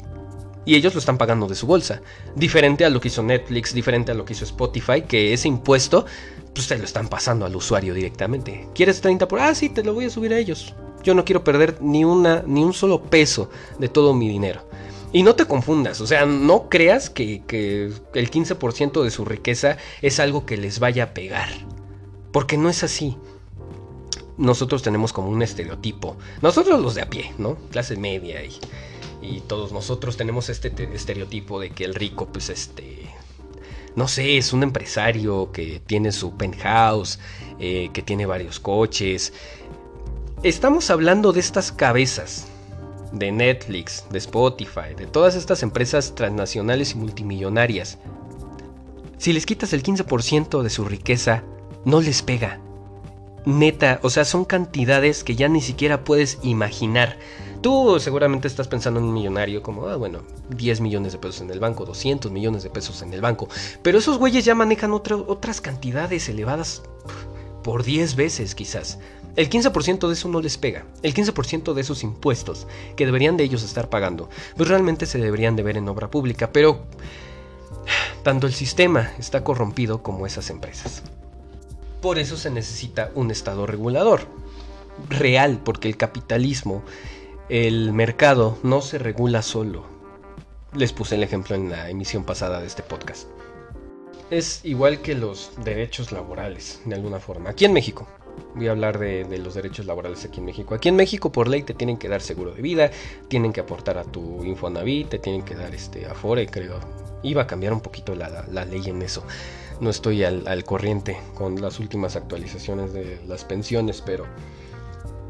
Y 0.65 0.75
ellos 0.75 0.93
lo 0.93 1.01
están 1.01 1.17
pagando 1.17 1.47
de 1.47 1.55
su 1.55 1.67
bolsa. 1.67 2.03
Diferente 2.35 2.85
a 2.85 2.91
lo 2.91 3.01
que 3.01 3.09
hizo 3.09 3.23
Netflix, 3.23 3.73
diferente 3.73 4.13
a 4.13 4.15
lo 4.15 4.27
que 4.27 4.35
hizo 4.35 4.45
Spotify, 4.45 5.03
que 5.03 5.33
ese 5.33 5.49
impuesto, 5.49 6.05
pues 6.55 6.69
te 6.69 6.77
lo 6.77 6.85
están 6.85 7.09
pasando 7.09 7.47
al 7.47 7.57
usuario 7.57 7.95
directamente. 7.95 8.69
¿Quieres 8.75 9.01
30 9.01 9.29
por? 9.29 9.41
Ah, 9.41 9.55
sí, 9.55 9.71
te 9.71 9.83
lo 9.83 9.95
voy 9.95 10.07
a 10.07 10.11
subir 10.11 10.35
a 10.35 10.39
ellos. 10.39 10.75
Yo 11.03 11.15
no 11.15 11.25
quiero 11.25 11.43
perder 11.43 11.79
ni, 11.81 12.05
una, 12.05 12.43
ni 12.47 12.63
un 12.63 12.75
solo 12.75 13.01
peso 13.01 13.49
de 13.79 13.89
todo 13.89 14.13
mi 14.13 14.29
dinero. 14.29 14.61
Y 15.13 15.23
no 15.23 15.35
te 15.35 15.47
confundas, 15.47 16.01
o 16.03 16.07
sea, 16.07 16.27
no 16.27 16.69
creas 16.69 17.09
que, 17.09 17.43
el 18.15 18.31
15% 18.31 19.03
de 19.03 19.11
su 19.11 19.25
riqueza 19.25 19.79
es 20.03 20.21
algo 20.21 20.45
que 20.45 20.59
les 20.59 20.81
vaya 20.81 21.05
a 21.05 21.15
pegar. 21.15 21.49
Porque 22.31 22.59
no 22.59 22.69
es 22.69 22.85
así. 22.85 23.17
Nosotros 24.37 24.83
tenemos 24.83 25.13
como 25.13 25.31
un 25.31 25.43
estereotipo. 25.43 26.17
Nosotros 26.43 26.81
los 26.81 26.95
de 26.95 27.03
a 27.03 27.11
pie, 27.11 27.33
¿no? 27.39 27.57
Clase 27.71 27.97
media 27.97 28.45
y, 28.45 28.59
y 29.23 29.41
todos 29.41 29.73
nosotros 29.73 30.17
tenemos 30.17 30.51
este 30.51 30.73
estereotipo 30.95 31.59
de 31.59 31.71
que 31.71 31.85
el 31.85 31.95
rico, 31.95 32.29
pues 32.31 32.51
este... 32.51 33.09
No 33.97 34.07
sé, 34.07 34.37
es 34.37 34.53
un 34.53 34.63
empresario 34.63 35.51
que 35.51 35.81
tiene 35.85 36.13
su 36.13 36.37
penthouse, 36.37 37.19
eh, 37.59 37.91
que 37.93 38.03
tiene 38.03 38.27
varios 38.27 38.61
coches. 38.61 39.33
Estamos 40.45 40.91
hablando 40.91 41.33
de 41.33 41.41
estas 41.41 41.73
cabezas, 41.73 42.47
de 43.13 43.33
Netflix, 43.33 44.05
de 44.11 44.19
Spotify, 44.19 44.95
de 44.97 45.07
todas 45.07 45.35
estas 45.35 45.63
empresas 45.63 46.15
transnacionales 46.15 46.93
y 46.93 46.97
multimillonarias, 46.97 47.99
si 49.19 49.33
les 49.33 49.47
quitas 49.47 49.73
el 49.73 49.83
15% 49.83 50.63
de 50.63 50.71
su 50.71 50.85
riqueza, 50.85 51.43
no 51.85 52.01
les 52.01 52.23
pega. 52.23 52.61
Neta, 53.45 53.99
o 54.03 54.11
sea, 54.11 54.25
son 54.25 54.45
cantidades 54.45 55.25
que 55.25 55.35
ya 55.35 55.49
ni 55.49 55.61
siquiera 55.61 56.05
puedes 56.05 56.39
imaginar. 56.43 57.19
Tú 57.61 57.99
seguramente 57.99 58.47
estás 58.47 58.69
pensando 58.69 59.01
en 59.01 59.07
un 59.07 59.15
millonario 59.15 59.63
como, 59.63 59.89
ah, 59.89 59.97
bueno, 59.97 60.21
10 60.51 60.81
millones 60.81 61.13
de 61.13 61.19
pesos 61.19 61.41
en 61.41 61.51
el 61.51 61.59
banco, 61.59 61.85
200 61.85 62.31
millones 62.31 62.63
de 62.63 62.71
pesos 62.71 63.03
en 63.03 63.13
el 63.13 63.21
banco. 63.21 63.49
Pero 63.83 63.99
esos 63.99 64.19
güeyes 64.19 64.45
ya 64.45 64.55
manejan 64.55 64.93
otras 64.93 65.61
cantidades 65.61 66.29
elevadas 66.29 66.83
por 67.65 67.83
10 67.83 68.15
veces 68.15 68.55
quizás. 68.55 69.01
El 69.39 69.49
15% 69.49 70.09
de 70.09 70.15
eso 70.15 70.29
no 70.29 70.41
les 70.41 70.59
pega. 70.59 70.85
El 71.01 71.15
15% 71.15 71.73
de 71.73 71.81
esos 71.81 72.03
impuestos 72.03 72.67
que 72.97 73.07
deberían 73.07 73.37
de 73.37 73.45
ellos 73.45 73.63
estar 73.63 73.89
pagando, 73.89 74.29
pues 74.57 74.69
realmente 74.69 75.07
se 75.07 75.19
deberían 75.19 75.55
de 75.55 75.63
ver 75.63 75.77
en 75.77 75.89
obra 75.89 76.11
pública, 76.11 76.51
pero 76.51 76.81
tanto 78.25 78.49
el 78.49 78.53
sistema 78.53 79.13
está 79.17 79.45
corrompido 79.45 80.03
como 80.03 80.27
esas 80.27 80.51
empresas. 80.51 81.05
Por 82.03 82.19
eso 82.19 82.37
se 82.37 82.51
necesita 82.51 83.13
un 83.15 83.31
Estado 83.31 83.65
regulador. 83.65 84.23
Real, 85.09 85.61
porque 85.65 85.87
el 85.87 85.97
capitalismo, 85.97 86.83
el 87.49 87.93
mercado, 87.93 88.59
no 88.65 88.81
se 88.81 88.99
regula 88.99 89.43
solo. 89.43 89.85
Les 90.75 90.93
puse 90.93 91.15
el 91.15 91.23
ejemplo 91.23 91.55
en 91.55 91.71
la 91.71 91.91
emisión 91.91 92.25
pasada 92.25 92.61
de 92.61 92.67
este 92.67 92.83
podcast. 92.83 93.29
Es 94.31 94.65
igual 94.65 95.01
que 95.01 95.15
los 95.15 95.53
derechos 95.65 96.11
laborales, 96.11 96.81
de 96.87 96.97
alguna 96.97 97.21
forma. 97.21 97.51
Aquí 97.51 97.65
en 97.67 97.73
México, 97.73 98.09
voy 98.55 98.69
a 98.69 98.73
hablar 98.73 98.99
de, 98.99 99.39
los 99.39 99.55
derechos 99.55 99.87
laborales 99.87 100.25
aquí 100.25 100.41
en 100.41 100.47
México. 100.47 100.75
Aquí 100.75 100.89
en 100.89 100.97
México 100.97 101.31
por 101.33 101.49
ley 101.49 101.63
te 101.63 101.75
tienen 101.75 101.97
que 101.97 102.09
dar 102.09 102.21
seguro 102.21 102.53
de 102.53 102.63
vida, 102.63 102.91
tienen 103.29 103.53
que 103.53 103.61
aportar 103.61 103.99
a 103.99 104.05
tu 104.05 104.45
Infonavit, 104.45 105.09
te 105.09 105.19
tienen 105.19 105.43
que 105.43 105.55
dar 105.55 105.75
este 105.75 106.07
Afore, 106.07 106.47
creo. 106.47 106.81
Iba 107.23 107.43
a 107.43 107.47
cambiar 107.47 107.73
un 107.73 107.81
poquito 107.81 108.15
la, 108.15 108.45
ley 108.65 108.83
en 108.87 109.03
eso. 109.03 109.25
No 109.81 109.91
estoy 109.91 110.25
al, 110.25 110.65
corriente 110.65 111.17
con 111.35 111.61
las 111.61 111.79
últimas 111.81 112.17
actualizaciones 112.17 112.93
de 112.93 113.21
las 113.27 113.45
pensiones, 113.45 114.03
pero 114.05 114.27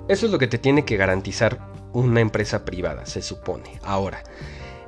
eso 0.09 0.27
es 0.27 0.33
lo 0.33 0.39
que 0.39 0.47
te 0.47 0.59
tiene 0.59 0.85
que 0.85 0.97
garantizar 0.97 1.59
una 1.93 2.21
empresa 2.21 2.65
privada, 2.65 3.07
se 3.07 3.23
supone. 3.23 3.79
Ahora, 3.83 4.23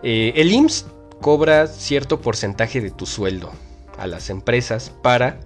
eh, 0.03 0.33
el 0.37 0.53
IMSS 0.53 0.87
cobra 1.21 1.67
cierto 1.67 2.21
porcentaje 2.21 2.81
de 2.81 2.91
tu 2.91 3.07
sueldo 3.07 3.50
a 3.99 4.07
las 4.07 4.31
empresas 4.31 4.93
para 5.03 5.41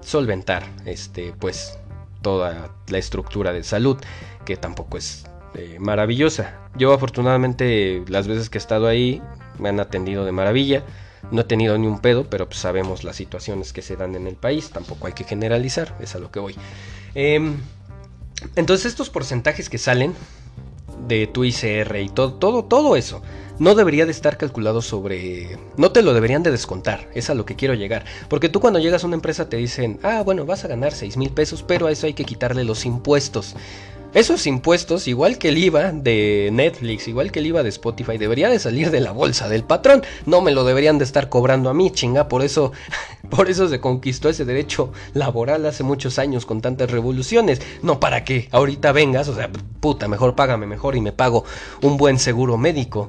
solventar 0.00 0.64
este 0.84 1.32
pues 1.38 1.78
toda 2.22 2.74
la 2.88 2.98
estructura 2.98 3.52
de 3.52 3.62
salud, 3.64 3.98
que 4.44 4.56
tampoco 4.56 4.98
es 4.98 5.24
eh, 5.54 5.76
maravillosa. 5.78 6.60
Yo 6.76 6.92
afortunadamente 6.92 8.02
las 8.08 8.26
veces 8.26 8.48
que 8.48 8.58
he 8.58 8.60
estado 8.60 8.86
ahí 8.86 9.20
me 9.58 9.68
han 9.68 9.80
atendido 9.80 10.24
de 10.24 10.32
maravilla. 10.32 10.84
No 11.30 11.42
he 11.42 11.44
tenido 11.44 11.76
ni 11.78 11.86
un 11.86 12.00
pedo, 12.00 12.28
pero 12.28 12.46
pues 12.46 12.58
sabemos 12.58 13.04
las 13.04 13.16
situaciones 13.16 13.72
que 13.72 13.82
se 13.82 13.96
dan 13.96 14.14
en 14.14 14.26
el 14.26 14.36
país. 14.36 14.70
Tampoco 14.70 15.06
hay 15.06 15.12
que 15.12 15.24
generalizar, 15.24 15.96
es 16.00 16.14
a 16.14 16.18
lo 16.18 16.30
que 16.30 16.40
voy. 16.40 16.56
Em, 17.14 17.56
entonces 18.56 18.86
estos 18.86 19.10
porcentajes 19.10 19.68
que 19.68 19.78
salen 19.78 20.14
de 21.06 21.26
tu 21.26 21.44
ICR 21.44 22.00
y 22.00 22.08
todo, 22.08 22.34
todo, 22.34 22.64
todo 22.64 22.96
eso 22.96 23.22
no 23.62 23.76
debería 23.76 24.06
de 24.06 24.10
estar 24.10 24.38
calculado 24.38 24.82
sobre... 24.82 25.56
No 25.76 25.92
te 25.92 26.02
lo 26.02 26.14
deberían 26.14 26.42
de 26.42 26.50
descontar, 26.50 27.08
es 27.14 27.30
a 27.30 27.34
lo 27.34 27.46
que 27.46 27.54
quiero 27.54 27.74
llegar. 27.74 28.04
Porque 28.28 28.48
tú 28.48 28.58
cuando 28.58 28.80
llegas 28.80 29.04
a 29.04 29.06
una 29.06 29.14
empresa 29.14 29.48
te 29.48 29.56
dicen, 29.56 30.00
ah, 30.02 30.22
bueno, 30.24 30.44
vas 30.44 30.64
a 30.64 30.68
ganar 30.68 30.90
6 30.90 31.16
mil 31.16 31.30
pesos, 31.30 31.62
pero 31.62 31.86
a 31.86 31.92
eso 31.92 32.08
hay 32.08 32.14
que 32.14 32.24
quitarle 32.24 32.64
los 32.64 32.84
impuestos. 32.84 33.54
Esos 34.14 34.48
impuestos, 34.48 35.06
igual 35.06 35.38
que 35.38 35.50
el 35.50 35.58
IVA 35.58 35.92
de 35.92 36.50
Netflix, 36.52 37.06
igual 37.06 37.30
que 37.30 37.38
el 37.38 37.46
IVA 37.46 37.62
de 37.62 37.68
Spotify, 37.68 38.18
debería 38.18 38.50
de 38.50 38.58
salir 38.58 38.90
de 38.90 38.98
la 38.98 39.12
bolsa 39.12 39.48
del 39.48 39.62
patrón. 39.62 40.02
No 40.26 40.40
me 40.40 40.50
lo 40.50 40.64
deberían 40.64 40.98
de 40.98 41.04
estar 41.04 41.28
cobrando 41.28 41.70
a 41.70 41.74
mí, 41.74 41.92
chinga. 41.92 42.26
Por 42.26 42.42
eso, 42.42 42.72
por 43.30 43.48
eso 43.48 43.68
se 43.68 43.80
conquistó 43.80 44.28
ese 44.28 44.44
derecho 44.44 44.92
laboral 45.14 45.64
hace 45.66 45.84
muchos 45.84 46.18
años 46.18 46.46
con 46.46 46.60
tantas 46.60 46.90
revoluciones. 46.90 47.62
No 47.80 48.00
para 48.00 48.24
que 48.24 48.48
ahorita 48.50 48.90
vengas, 48.90 49.28
o 49.28 49.36
sea, 49.36 49.48
puta, 49.78 50.08
mejor 50.08 50.34
págame 50.34 50.66
mejor 50.66 50.96
y 50.96 51.00
me 51.00 51.12
pago 51.12 51.44
un 51.80 51.96
buen 51.96 52.18
seguro 52.18 52.58
médico. 52.58 53.08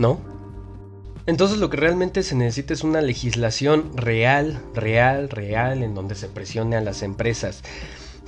¿No? 0.00 0.18
Entonces 1.26 1.58
lo 1.58 1.70
que 1.70 1.76
realmente 1.76 2.22
se 2.22 2.34
necesita 2.34 2.72
es 2.72 2.82
una 2.82 3.02
legislación 3.02 3.92
real, 3.94 4.60
real, 4.74 5.28
real, 5.28 5.82
en 5.82 5.94
donde 5.94 6.14
se 6.14 6.26
presione 6.26 6.74
a 6.76 6.80
las 6.80 7.02
empresas. 7.02 7.62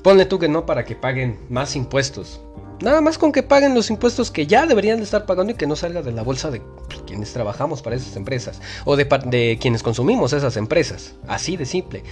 Ponle 0.02 0.26
tú 0.26 0.38
que 0.38 0.48
no 0.48 0.66
para 0.66 0.84
que 0.84 0.94
paguen 0.94 1.40
más 1.48 1.74
impuestos. 1.74 2.40
Nada 2.80 3.00
más 3.00 3.16
con 3.16 3.32
que 3.32 3.42
paguen 3.42 3.74
los 3.74 3.90
impuestos 3.90 4.30
que 4.30 4.46
ya 4.46 4.66
deberían 4.66 4.98
de 4.98 5.04
estar 5.04 5.24
pagando 5.24 5.52
y 5.52 5.56
que 5.56 5.66
no 5.66 5.74
salga 5.74 6.02
de 6.02 6.12
la 6.12 6.22
bolsa 6.22 6.50
de 6.50 6.60
quienes 7.06 7.32
trabajamos 7.32 7.80
para 7.80 7.96
esas 7.96 8.16
empresas. 8.16 8.60
O 8.84 8.96
de, 8.96 9.04
de 9.26 9.58
quienes 9.60 9.82
consumimos 9.82 10.32
esas 10.32 10.56
empresas. 10.56 11.14
Así 11.26 11.56
de 11.56 11.64
simple. 11.64 12.02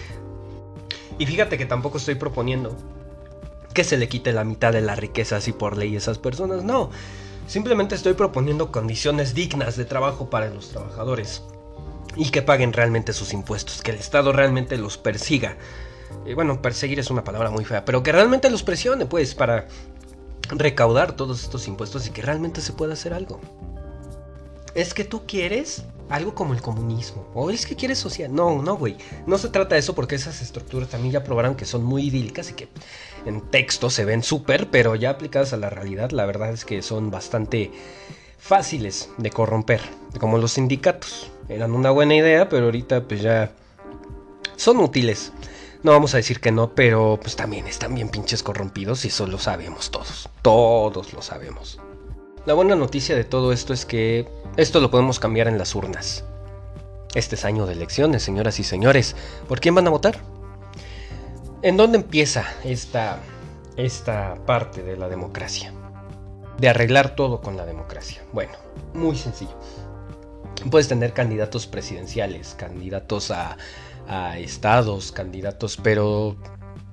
Y 1.18 1.26
fíjate 1.26 1.58
que 1.58 1.66
tampoco 1.66 1.98
estoy 1.98 2.14
proponiendo 2.14 2.76
que 3.74 3.84
se 3.84 3.98
le 3.98 4.08
quite 4.08 4.32
la 4.32 4.44
mitad 4.44 4.72
de 4.72 4.80
la 4.80 4.94
riqueza 4.94 5.36
así 5.36 5.52
por 5.52 5.76
ley 5.76 5.94
a 5.96 5.98
esas 5.98 6.18
personas. 6.18 6.64
No. 6.64 6.90
Simplemente 7.50 7.96
estoy 7.96 8.14
proponiendo 8.14 8.70
condiciones 8.70 9.34
dignas 9.34 9.76
de 9.76 9.84
trabajo 9.84 10.30
para 10.30 10.50
los 10.50 10.68
trabajadores 10.68 11.42
y 12.14 12.30
que 12.30 12.42
paguen 12.42 12.72
realmente 12.72 13.12
sus 13.12 13.32
impuestos, 13.32 13.82
que 13.82 13.90
el 13.90 13.96
Estado 13.96 14.32
realmente 14.32 14.78
los 14.78 14.98
persiga. 14.98 15.56
Y 16.24 16.34
bueno, 16.34 16.62
perseguir 16.62 17.00
es 17.00 17.10
una 17.10 17.24
palabra 17.24 17.50
muy 17.50 17.64
fea, 17.64 17.84
pero 17.84 18.04
que 18.04 18.12
realmente 18.12 18.50
los 18.50 18.62
presione, 18.62 19.04
pues, 19.04 19.34
para 19.34 19.66
recaudar 20.50 21.16
todos 21.16 21.42
estos 21.42 21.66
impuestos 21.66 22.06
y 22.06 22.10
que 22.10 22.22
realmente 22.22 22.60
se 22.60 22.72
pueda 22.72 22.92
hacer 22.92 23.12
algo. 23.12 23.40
Es 24.76 24.94
que 24.94 25.02
tú 25.02 25.26
quieres 25.26 25.82
algo 26.10 26.34
como 26.34 26.52
el 26.52 26.60
comunismo. 26.60 27.26
O 27.34 27.50
es 27.50 27.64
que 27.64 27.76
quieres 27.76 27.98
social. 27.98 28.34
No, 28.34 28.60
no, 28.60 28.76
güey. 28.76 28.96
No 29.26 29.38
se 29.38 29.48
trata 29.48 29.76
de 29.76 29.80
eso 29.80 29.94
porque 29.94 30.16
esas 30.16 30.42
estructuras 30.42 30.88
también 30.88 31.12
ya 31.12 31.24
probaron 31.24 31.54
que 31.54 31.64
son 31.64 31.84
muy 31.84 32.06
idílicas 32.06 32.50
y 32.50 32.54
que 32.54 32.68
en 33.26 33.40
texto 33.40 33.90
se 33.90 34.04
ven 34.04 34.22
súper, 34.22 34.70
pero 34.70 34.94
ya 34.94 35.10
aplicadas 35.10 35.52
a 35.52 35.56
la 35.56 35.70
realidad, 35.70 36.10
la 36.10 36.26
verdad 36.26 36.52
es 36.52 36.64
que 36.64 36.82
son 36.82 37.10
bastante 37.10 37.70
fáciles 38.38 39.10
de 39.18 39.30
corromper. 39.30 39.80
Como 40.18 40.38
los 40.38 40.52
sindicatos. 40.52 41.30
Eran 41.48 41.72
una 41.72 41.90
buena 41.90 42.14
idea, 42.14 42.48
pero 42.48 42.66
ahorita 42.66 43.04
pues 43.04 43.22
ya 43.22 43.52
son 44.56 44.78
útiles. 44.78 45.32
No 45.82 45.92
vamos 45.92 46.14
a 46.14 46.18
decir 46.18 46.40
que 46.40 46.52
no, 46.52 46.74
pero 46.74 47.18
pues 47.20 47.36
también 47.36 47.66
están 47.66 47.94
bien 47.94 48.08
pinches 48.08 48.42
corrompidos 48.42 49.04
y 49.04 49.08
eso 49.08 49.26
lo 49.26 49.38
sabemos 49.38 49.90
todos. 49.90 50.28
Todos 50.42 51.12
lo 51.12 51.22
sabemos. 51.22 51.80
La 52.46 52.54
buena 52.54 52.74
noticia 52.74 53.16
de 53.16 53.24
todo 53.24 53.52
esto 53.52 53.72
es 53.72 53.84
que 53.84 54.28
esto 54.56 54.80
lo 54.80 54.90
podemos 54.90 55.18
cambiar 55.18 55.48
en 55.48 55.58
las 55.58 55.74
urnas. 55.74 56.24
Este 57.14 57.34
es 57.34 57.44
año 57.44 57.66
de 57.66 57.72
elecciones, 57.72 58.22
señoras 58.22 58.60
y 58.60 58.64
señores. 58.64 59.16
¿Por 59.48 59.60
quién 59.60 59.74
van 59.74 59.86
a 59.86 59.90
votar? 59.90 60.20
¿En 61.62 61.76
dónde 61.76 61.98
empieza 61.98 62.46
esta, 62.64 63.18
esta 63.76 64.36
parte 64.46 64.82
de 64.82 64.96
la 64.96 65.10
democracia? 65.10 65.74
De 66.58 66.70
arreglar 66.70 67.14
todo 67.14 67.42
con 67.42 67.58
la 67.58 67.66
democracia. 67.66 68.22
Bueno, 68.32 68.52
muy 68.94 69.14
sencillo. 69.14 69.58
Puedes 70.70 70.88
tener 70.88 71.12
candidatos 71.12 71.66
presidenciales, 71.66 72.54
candidatos 72.54 73.30
a, 73.30 73.58
a 74.08 74.38
estados, 74.38 75.12
candidatos, 75.12 75.76
pero 75.76 76.34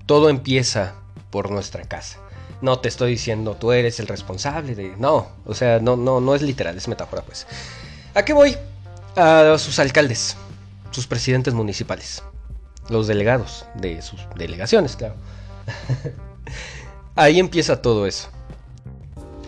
todo 0.05 0.29
empieza 0.29 0.95
por 1.29 1.50
nuestra 1.50 1.83
casa. 1.83 2.19
No 2.62 2.79
te 2.79 2.89
estoy 2.89 3.12
diciendo 3.12 3.55
tú 3.55 3.71
eres 3.71 4.01
el 4.01 4.07
responsable 4.07 4.75
de. 4.75 4.97
No, 4.97 5.29
o 5.45 5.53
sea, 5.53 5.79
no, 5.79 5.95
no, 5.95 6.19
no 6.19 6.36
es 6.36 6.41
literal, 6.41 6.75
es 6.75 6.89
metáfora, 6.89 7.21
pues. 7.21 7.47
¿A 8.13 8.25
qué 8.25 8.33
voy? 8.33 8.57
A 9.15 9.55
sus 9.57 9.79
alcaldes, 9.79 10.36
sus 10.91 11.07
presidentes 11.07 11.53
municipales, 11.53 12.21
los 12.89 13.08
delegados 13.08 13.65
de 13.75 14.01
sus 14.01 14.22
delegaciones, 14.36 14.96
claro. 14.96 15.15
Ahí 17.15 17.39
empieza 17.39 17.82
todo 17.82 18.06
eso. 18.06 18.29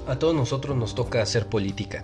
A 0.07 0.17
todos 0.17 0.35
nosotros 0.35 0.75
nos 0.75 0.95
toca 0.95 1.21
hacer 1.21 1.47
política. 1.47 2.03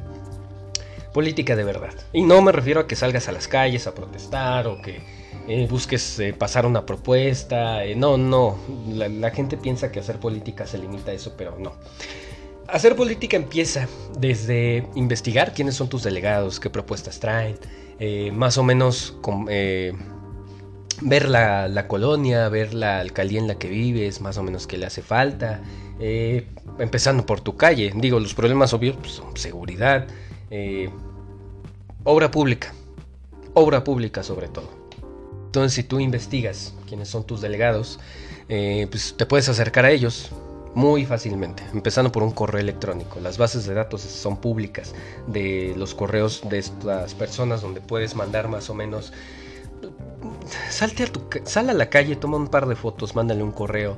Política 1.13 1.56
de 1.56 1.63
verdad. 1.63 1.94
Y 2.13 2.22
no 2.22 2.42
me 2.42 2.51
refiero 2.51 2.82
a 2.82 2.88
que 2.88 2.96
salgas 2.96 3.27
a 3.27 3.32
las 3.32 3.48
calles 3.48 3.88
a 3.88 3.96
protestar 3.96 4.68
o 4.68 4.82
que 4.82 5.01
eh, 5.48 5.68
busques 5.70 6.20
eh, 6.20 6.34
pasar 6.34 6.65
una 6.65 6.86
propuesta. 6.86 7.84
Eh, 7.84 7.96
no, 7.96 8.18
no. 8.18 8.58
La, 8.89 9.10
la 9.10 9.32
gente 9.32 9.58
piensa 9.58 9.92
que 9.92 10.00
hacer 10.00 10.20
política 10.20 10.68
se 10.68 10.77
limita 10.77 11.12
a 11.12 11.13
eso, 11.15 11.34
pero 11.36 11.58
no. 11.58 11.74
Hacer 12.68 12.96
política 12.96 13.38
empieza 13.38 13.88
desde 14.18 14.88
investigar 14.96 15.54
quiénes 15.54 15.75
son 15.75 15.88
tus 15.88 16.04
delegados, 16.04 16.60
qué 16.60 16.70
propuestas 16.70 17.20
traen, 17.20 17.58
eh, 18.00 18.32
más 18.32 18.58
o 18.58 18.63
menos 18.63 19.15
eh, 19.50 19.94
ver 21.01 21.29
la, 21.29 21.67
la 21.67 21.87
colonia, 21.87 22.49
ver 22.49 22.73
la 22.73 22.99
alcaldía 22.99 23.39
en 23.39 23.47
la 23.47 23.55
que 23.55 23.67
vives, 23.67 24.21
más 24.21 24.37
o 24.37 24.43
menos 24.43 24.67
qué 24.67 24.77
le 24.77 24.85
hace 24.85 25.01
falta, 25.01 25.61
eh, 25.99 26.47
empezando 26.79 27.25
por 27.25 27.41
tu 27.41 27.55
calle. 27.55 27.91
Digo, 27.95 28.19
los 28.19 28.33
problemas 28.33 28.73
obvios 28.73 28.95
pues, 28.97 29.13
son 29.13 29.35
seguridad, 29.37 30.07
eh, 30.51 30.89
obra 32.03 32.31
pública, 32.31 32.73
obra 33.53 33.83
pública 33.83 34.23
sobre 34.23 34.47
todo. 34.47 34.69
Entonces, 35.45 35.73
si 35.73 35.83
tú 35.83 35.99
investigas 35.99 36.73
quiénes 36.87 37.07
son 37.07 37.25
tus 37.25 37.41
delegados, 37.41 37.99
eh, 38.49 38.87
pues 38.89 39.15
te 39.17 39.25
puedes 39.25 39.47
acercar 39.47 39.85
a 39.85 39.91
ellos 39.91 40.31
muy 40.75 41.05
fácilmente, 41.05 41.63
empezando 41.73 42.11
por 42.11 42.21
un 42.21 42.31
correo 42.31 42.59
electrónico. 42.59 43.21
Las 43.21 43.37
bases 43.37 43.65
de 43.65 43.73
datos 43.73 44.01
son 44.01 44.35
públicas 44.35 44.93
de 45.27 45.73
los 45.77 45.95
correos 45.95 46.41
de 46.49 46.57
estas 46.57 47.13
personas 47.13 47.61
donde 47.61 47.79
puedes 47.79 48.15
mandar 48.15 48.49
más 48.49 48.69
o 48.69 48.73
menos. 48.73 49.13
Salte 50.70 51.03
a 51.03 51.08
tu, 51.08 51.22
sal 51.46 51.70
a 51.70 51.74
la 51.74 51.89
calle, 51.89 52.15
toma 52.15 52.38
un 52.38 52.48
par 52.48 52.67
de 52.67 52.75
fotos, 52.75 53.15
mándale 53.15 53.44
un 53.44 53.51
correo. 53.51 53.98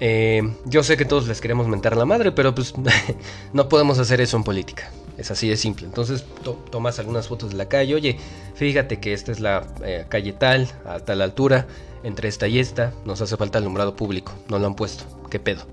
Eh, 0.00 0.42
yo 0.64 0.82
sé 0.84 0.96
que 0.96 1.04
todos 1.04 1.26
les 1.26 1.40
queremos 1.40 1.66
mentar 1.66 1.96
la 1.96 2.04
madre, 2.04 2.30
pero 2.30 2.54
pues 2.54 2.72
no 3.52 3.68
podemos 3.68 3.98
hacer 3.98 4.20
eso 4.20 4.36
en 4.36 4.44
política. 4.44 4.90
Es 5.16 5.30
así 5.32 5.48
de 5.48 5.56
simple. 5.56 5.86
Entonces 5.86 6.24
to- 6.44 6.62
tomas 6.70 6.98
algunas 7.00 7.26
fotos 7.26 7.50
de 7.50 7.56
la 7.56 7.68
calle. 7.68 7.94
Oye, 7.94 8.18
fíjate 8.54 9.00
que 9.00 9.12
esta 9.12 9.32
es 9.32 9.40
la 9.40 9.66
eh, 9.82 10.06
calle 10.08 10.32
tal, 10.32 10.68
a 10.86 11.00
tal 11.00 11.20
altura, 11.22 11.66
entre 12.04 12.28
esta 12.28 12.46
y 12.46 12.60
esta. 12.60 12.92
Nos 13.04 13.20
hace 13.20 13.36
falta 13.36 13.58
alumbrado 13.58 13.96
público. 13.96 14.32
No 14.48 14.58
lo 14.60 14.66
han 14.68 14.76
puesto. 14.76 15.04
¿Qué 15.30 15.40
pedo? 15.40 15.66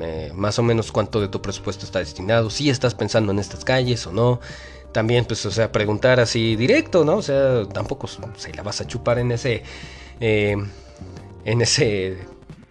Eh, 0.00 0.30
más 0.34 0.58
o 0.58 0.62
menos 0.62 0.92
cuánto 0.92 1.20
de 1.20 1.28
tu 1.28 1.40
presupuesto 1.40 1.86
está 1.86 1.98
destinado. 2.00 2.50
Si 2.50 2.68
estás 2.68 2.94
pensando 2.94 3.32
en 3.32 3.38
estas 3.38 3.64
calles 3.64 4.06
o 4.06 4.12
no. 4.12 4.40
También, 4.92 5.24
pues, 5.24 5.44
o 5.46 5.50
sea, 5.50 5.70
preguntar 5.70 6.18
así 6.20 6.56
directo, 6.56 7.04
¿no? 7.04 7.16
O 7.16 7.22
sea, 7.22 7.64
tampoco 7.72 8.08
se 8.08 8.52
la 8.54 8.62
vas 8.62 8.80
a 8.80 8.86
chupar 8.86 9.18
en 9.18 9.32
ese. 9.32 9.62
eh, 10.20 10.56
en 11.44 11.60
ese 11.60 12.18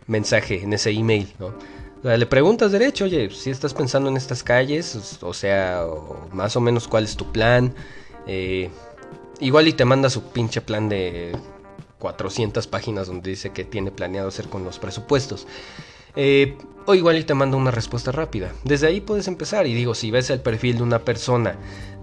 mensaje, 0.07 0.63
en 0.63 0.73
ese 0.73 0.91
email, 0.91 1.33
¿no? 1.39 1.47
O 1.47 2.01
sea, 2.03 2.17
le 2.17 2.25
preguntas 2.25 2.71
derecho, 2.71 3.05
oye, 3.05 3.29
si 3.29 3.49
estás 3.49 3.73
pensando 3.73 4.09
en 4.09 4.17
estas 4.17 4.43
calles, 4.43 5.19
o 5.21 5.33
sea, 5.33 5.85
más 6.31 6.55
o 6.55 6.61
menos 6.61 6.87
cuál 6.87 7.03
es 7.03 7.15
tu 7.17 7.31
plan. 7.31 7.73
Eh, 8.25 8.69
igual 9.39 9.67
y 9.67 9.73
te 9.73 9.85
manda 9.85 10.09
su 10.09 10.23
pinche 10.31 10.61
plan 10.61 10.87
de 10.87 11.35
400 11.99 12.67
páginas 12.67 13.07
donde 13.07 13.29
dice 13.31 13.51
que 13.51 13.65
tiene 13.65 13.91
planeado 13.91 14.29
hacer 14.29 14.47
con 14.47 14.63
los 14.63 14.79
presupuestos. 14.79 15.45
Eh, 16.15 16.57
o 16.85 16.95
igual 16.95 17.17
y 17.17 17.23
te 17.23 17.33
manda 17.33 17.57
una 17.57 17.71
respuesta 17.71 18.11
rápida. 18.11 18.53
Desde 18.63 18.87
ahí 18.87 19.01
puedes 19.01 19.27
empezar 19.27 19.67
y 19.67 19.73
digo, 19.73 19.93
si 19.93 20.09
ves 20.09 20.29
el 20.29 20.39
perfil 20.39 20.77
de 20.77 20.83
una 20.83 20.99
persona 20.99 21.55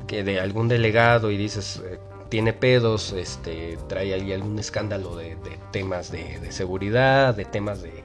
que 0.07 0.25
de 0.25 0.41
algún 0.41 0.69
delegado 0.69 1.31
y 1.31 1.37
dices, 1.37 1.83
eh, 1.85 1.99
tiene 2.29 2.53
pedos, 2.53 3.13
este, 3.13 3.79
trae 3.89 4.15
algún 4.15 4.59
escándalo 4.59 5.17
de, 5.17 5.37
temas 5.71 6.11
de, 6.11 6.39
de 6.41 6.53
seguridad, 6.53 7.35
de 7.35 7.45
temas 7.45 7.83
de... 7.83 8.03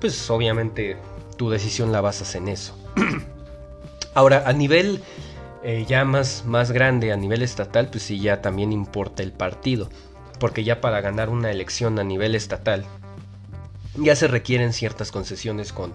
Pues 0.00 0.30
obviamente 0.30 0.96
tu 1.36 1.50
decisión 1.50 1.92
la 1.92 2.00
basas 2.00 2.34
en 2.34 2.48
eso. 2.48 2.76
Ahora, 4.14 4.44
a 4.46 4.52
nivel 4.52 5.02
eh, 5.62 5.84
ya 5.88 6.04
más, 6.04 6.44
más 6.46 6.70
grande, 6.70 7.12
a 7.12 7.16
nivel 7.16 7.42
estatal, 7.42 7.88
pues 7.90 8.04
sí, 8.04 8.20
ya 8.20 8.40
también 8.40 8.72
importa 8.72 9.22
el 9.22 9.32
partido. 9.32 9.88
Porque 10.38 10.62
ya 10.62 10.80
para 10.80 11.00
ganar 11.00 11.30
una 11.30 11.50
elección 11.50 11.98
a 11.98 12.04
nivel 12.04 12.34
estatal, 12.34 12.84
ya 13.96 14.14
se 14.14 14.28
requieren 14.28 14.72
ciertas 14.72 15.10
concesiones 15.10 15.72
con 15.72 15.92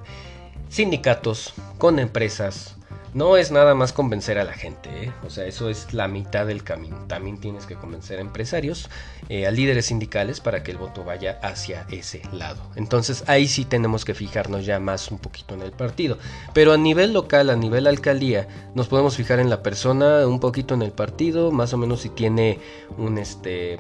sindicatos, 0.70 1.54
con 1.78 2.00
empresas. 2.00 2.76
No 3.14 3.38
es 3.38 3.52
nada 3.52 3.76
más 3.76 3.94
convencer 3.94 4.40
a 4.40 4.44
la 4.44 4.54
gente, 4.54 4.90
¿eh? 5.04 5.14
o 5.24 5.30
sea, 5.30 5.46
eso 5.46 5.70
es 5.70 5.94
la 5.94 6.08
mitad 6.08 6.48
del 6.48 6.64
camino. 6.64 7.06
También 7.08 7.40
tienes 7.40 7.68
que 7.68 7.76
convencer 7.76 8.18
a 8.18 8.22
empresarios, 8.22 8.90
eh, 9.30 9.46
a 9.46 9.52
líderes 9.52 9.86
sindicales 9.86 10.40
para 10.40 10.64
que 10.64 10.72
el 10.72 10.78
voto 10.78 11.04
vaya 11.04 11.38
hacia 11.44 11.86
ese 11.92 12.24
lado. 12.32 12.62
Entonces 12.76 13.24
ahí 13.28 13.48
sí 13.48 13.66
tenemos 13.66 14.04
que 14.04 14.16
fijarnos 14.16 14.66
ya 14.66 14.80
más 14.80 15.12
un 15.12 15.20
poquito 15.20 15.54
en 15.54 15.62
el 15.62 15.72
partido. 15.72 16.18
Pero 16.54 16.74
a 16.74 16.78
nivel 16.78 17.14
local, 17.14 17.52
a 17.52 17.56
nivel 17.56 17.86
alcaldía, 17.86 18.48
nos 18.74 18.88
podemos 18.88 19.16
fijar 19.16 19.40
en 19.40 19.50
la 19.52 19.62
persona, 19.62 20.26
un 20.28 20.40
poquito 20.40 20.74
en 20.74 20.82
el 20.82 20.92
partido, 20.92 21.52
más 21.52 21.72
o 21.74 21.78
menos 21.78 22.02
si 22.02 22.10
tiene 22.10 22.60
un 22.98 23.20
este 23.20 23.80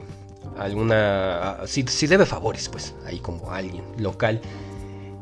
alguna 0.59 1.57
si, 1.65 1.83
si 1.83 2.05
debe 2.05 2.27
favores, 2.27 2.69
pues 2.69 2.93
ahí 3.07 3.17
como 3.17 3.51
alguien 3.51 3.83
local 3.97 4.41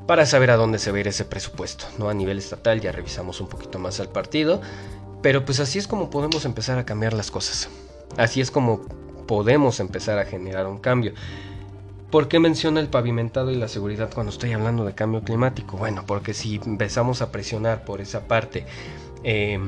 para 0.08 0.26
saber 0.26 0.52
a 0.52 0.58
dónde 0.58 0.80
se 0.80 0.92
va 0.92 0.98
a 0.98 1.00
ir 1.02 1.08
ese 1.08 1.26
presupuesto, 1.26 1.86
¿no? 1.98 2.10
A 2.10 2.14
nivel 2.14 2.38
estatal 2.38 2.82
ya 2.82 2.92
revisamos 2.92 3.42
un 3.42 3.48
poquito 3.48 3.80
más 3.80 4.00
al 4.00 4.10
partido, 4.10 4.62
pero 5.22 5.46
pues 5.46 5.60
así 5.60 5.80
es 5.80 5.88
como 5.88 6.10
podemos 6.10 6.46
empezar 6.46 6.78
a 6.78 6.86
cambiar 6.86 7.14
las 7.14 7.32
cosas. 7.32 7.70
Así 8.18 8.42
es 8.42 8.52
como 8.52 8.82
podemos 9.28 9.80
empezar 9.80 10.20
a 10.20 10.26
generar 10.26 10.68
un 10.68 10.80
cambio. 10.80 11.14
¿Por 12.10 12.28
qué 12.28 12.40
menciona 12.40 12.82
el 12.82 12.90
pavimentado 12.90 13.52
y 13.52 13.56
la 13.56 13.70
seguridad 13.70 14.12
cuando 14.14 14.32
estoy 14.32 14.52
hablando 14.52 14.84
de 14.84 14.94
cambio 14.94 15.22
climático? 15.22 15.78
Bueno, 15.78 16.04
porque 16.06 16.34
si 16.34 16.60
empezamos 16.66 17.22
a 17.22 17.32
presionar 17.32 17.86
por 17.86 18.02
esa 18.02 18.28
parte, 18.28 18.66
eh, 19.24 19.60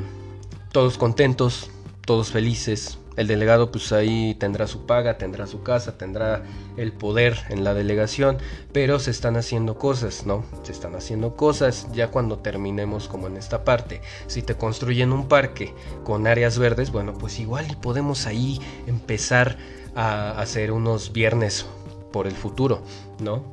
todos 0.74 0.98
contentos, 0.98 1.70
todos 2.06 2.32
felices, 2.32 2.98
el 3.16 3.28
delegado 3.28 3.72
pues 3.72 3.92
ahí 3.92 4.36
tendrá 4.36 4.68
su 4.68 4.86
paga, 4.86 5.18
tendrá 5.18 5.48
su 5.48 5.62
casa, 5.64 5.98
tendrá 5.98 6.44
el 6.78 6.92
poder 6.92 7.38
en 7.50 7.64
la 7.64 7.74
delegación, 7.74 8.38
pero 8.72 9.00
se 9.00 9.12
están 9.12 9.38
haciendo 9.38 9.78
cosas, 9.78 10.26
¿no? 10.26 10.44
Se 10.64 10.72
están 10.72 10.96
haciendo 10.96 11.36
cosas 11.36 11.88
ya 11.94 12.10
cuando 12.10 12.40
terminemos 12.40 13.08
como 13.08 13.28
en 13.28 13.38
esta 13.38 13.64
parte. 13.64 14.02
Si 14.28 14.42
te 14.42 14.56
construyen 14.56 15.12
un 15.12 15.28
parque 15.28 15.74
con 16.04 16.28
áreas 16.28 16.58
verdes, 16.58 16.92
bueno, 16.92 17.14
pues 17.14 17.40
igual 17.40 17.70
y 17.70 17.76
podemos 17.76 18.26
ahí 18.26 18.60
empezar 18.88 19.58
a 19.96 20.32
hacer 20.40 20.72
unos 20.72 21.14
viernes 21.14 21.66
por 22.12 22.28
el 22.28 22.34
futuro, 22.34 22.82
¿no? 23.20 23.44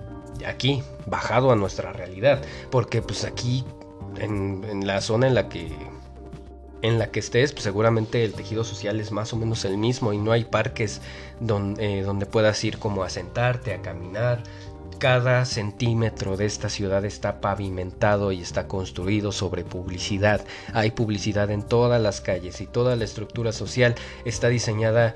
Aquí, 0.46 0.82
bajado 1.06 1.52
a 1.52 1.56
nuestra 1.56 1.92
realidad, 1.92 2.42
porque 2.70 3.02
pues 3.02 3.24
aquí 3.24 3.64
en, 4.18 4.64
en 4.64 4.86
la 4.86 5.02
zona 5.02 5.26
en 5.26 5.34
la 5.34 5.50
que 5.50 5.70
en 6.82 6.98
la 6.98 7.10
que 7.10 7.20
estés, 7.20 7.52
pues 7.52 7.64
seguramente 7.64 8.24
el 8.24 8.32
tejido 8.32 8.64
social 8.64 9.00
es 9.00 9.12
más 9.12 9.32
o 9.32 9.36
menos 9.36 9.64
el 9.64 9.76
mismo 9.76 10.12
y 10.12 10.18
no 10.18 10.32
hay 10.32 10.44
parques 10.44 11.00
donde, 11.40 12.00
eh, 12.00 12.02
donde 12.02 12.26
puedas 12.26 12.62
ir 12.64 12.78
como 12.78 13.02
a 13.02 13.10
sentarte, 13.10 13.74
a 13.74 13.82
caminar. 13.82 14.42
Cada 14.98 15.46
centímetro 15.46 16.36
de 16.36 16.44
esta 16.44 16.68
ciudad 16.68 17.06
está 17.06 17.40
pavimentado 17.40 18.32
y 18.32 18.42
está 18.42 18.68
construido 18.68 19.32
sobre 19.32 19.64
publicidad. 19.64 20.44
Hay 20.74 20.90
publicidad 20.90 21.50
en 21.50 21.62
todas 21.62 22.02
las 22.02 22.20
calles 22.20 22.60
y 22.60 22.66
toda 22.66 22.96
la 22.96 23.04
estructura 23.04 23.52
social 23.52 23.94
está 24.24 24.48
diseñada 24.48 25.14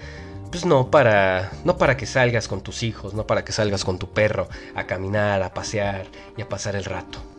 pues 0.51 0.65
no 0.65 0.89
para 0.89 1.51
no 1.65 1.77
para 1.77 1.97
que 1.97 2.07
salgas 2.07 2.47
con 2.47 2.63
tus 2.63 2.83
hijos, 2.83 3.13
no 3.13 3.27
para 3.27 3.45
que 3.45 3.53
salgas 3.53 3.85
con 3.85 3.99
tu 3.99 4.09
perro 4.11 4.49
a 4.75 4.87
caminar, 4.87 5.43
a 5.43 5.53
pasear 5.53 6.07
y 6.37 6.43
a 6.43 6.49
pasar 6.49 6.77
el 6.77 6.85
rato. 6.85 7.34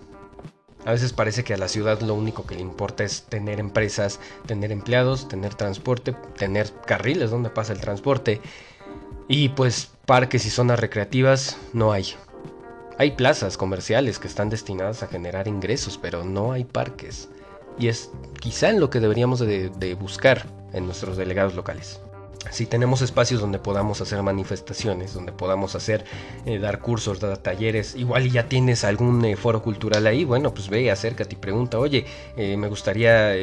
A 0.85 0.91
veces 0.91 1.13
parece 1.13 1.43
que 1.43 1.55
a 1.55 1.57
la 1.57 1.67
ciudad 1.67 1.99
lo 2.01 2.13
único 2.13 2.45
que 2.45 2.53
le 2.53 2.61
importa 2.61 3.03
es 3.03 3.23
tener 3.23 3.59
empresas, 3.59 4.19
tener 4.45 4.71
empleados, 4.71 5.27
tener 5.27 5.55
transporte, 5.55 6.15
tener 6.37 6.71
carriles 6.85 7.31
donde 7.31 7.49
pasa 7.49 7.73
el 7.73 7.81
transporte. 7.81 8.39
Y 9.27 9.49
pues 9.49 9.89
parques 10.05 10.45
y 10.45 10.51
zonas 10.51 10.79
recreativas 10.79 11.57
no 11.73 11.91
hay. 11.91 12.13
Hay 12.99 13.11
plazas 13.11 13.57
comerciales 13.57 14.19
que 14.19 14.27
están 14.27 14.49
destinadas 14.49 15.01
a 15.01 15.07
generar 15.07 15.47
ingresos, 15.47 15.97
pero 15.97 16.23
no 16.23 16.51
hay 16.51 16.65
parques. 16.65 17.29
Y 17.79 17.87
es 17.87 18.11
quizá 18.39 18.71
lo 18.71 18.91
que 18.91 18.99
deberíamos 18.99 19.39
de, 19.39 19.69
de 19.69 19.95
buscar 19.95 20.45
en 20.71 20.85
nuestros 20.85 21.17
delegados 21.17 21.55
locales 21.55 21.99
si 22.51 22.65
tenemos 22.65 23.01
espacios 23.01 23.41
donde 23.41 23.59
podamos 23.59 24.01
hacer 24.01 24.21
manifestaciones, 24.23 25.13
donde 25.13 25.31
podamos 25.31 25.75
hacer, 25.75 26.05
eh, 26.45 26.59
dar 26.59 26.79
cursos, 26.79 27.19
dar 27.19 27.37
talleres, 27.37 27.95
igual 27.95 28.31
ya 28.31 28.47
tienes 28.47 28.83
algún 28.83 29.23
eh, 29.25 29.35
foro 29.35 29.61
cultural 29.61 30.07
ahí, 30.07 30.25
bueno, 30.25 30.53
pues 30.53 30.69
ve, 30.69 30.91
acércate 30.91 31.35
y 31.35 31.37
pregunta, 31.37 31.79
oye, 31.79 32.05
eh, 32.37 32.57
me 32.57 32.67
gustaría 32.67 33.33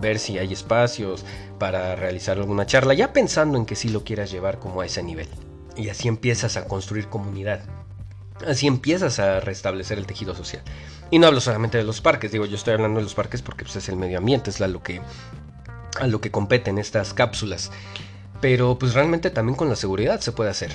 ver 0.00 0.18
si 0.18 0.38
hay 0.38 0.52
espacios 0.52 1.24
para 1.58 1.94
realizar 1.96 2.38
alguna 2.38 2.66
charla, 2.66 2.94
ya 2.94 3.12
pensando 3.12 3.58
en 3.58 3.66
que 3.66 3.76
sí 3.76 3.88
lo 3.88 4.04
quieras 4.04 4.30
llevar 4.30 4.58
como 4.58 4.80
a 4.80 4.86
ese 4.86 5.02
nivel. 5.02 5.28
Y 5.76 5.88
así 5.88 6.08
empiezas 6.08 6.56
a 6.56 6.66
construir 6.66 7.08
comunidad. 7.08 7.62
Así 8.46 8.66
empiezas 8.66 9.18
a 9.18 9.40
restablecer 9.40 9.98
el 9.98 10.06
tejido 10.06 10.34
social. 10.34 10.62
Y 11.10 11.18
no 11.18 11.26
hablo 11.26 11.40
solamente 11.40 11.76
de 11.76 11.84
los 11.84 12.00
parques, 12.00 12.30
digo, 12.32 12.46
yo 12.46 12.56
estoy 12.56 12.74
hablando 12.74 12.98
de 12.98 13.04
los 13.04 13.14
parques 13.14 13.42
porque 13.42 13.64
pues, 13.64 13.76
es 13.76 13.88
el 13.88 13.96
medio 13.96 14.18
ambiente, 14.18 14.50
es 14.50 14.60
lo 14.60 14.82
que 14.82 15.00
a 16.00 16.06
lo 16.06 16.20
que 16.20 16.30
competen 16.30 16.78
estas 16.78 17.14
cápsulas. 17.14 17.70
Pero 18.40 18.78
pues 18.78 18.94
realmente 18.94 19.30
también 19.30 19.56
con 19.56 19.68
la 19.68 19.76
seguridad 19.76 20.20
se 20.20 20.32
puede 20.32 20.50
hacer. 20.50 20.72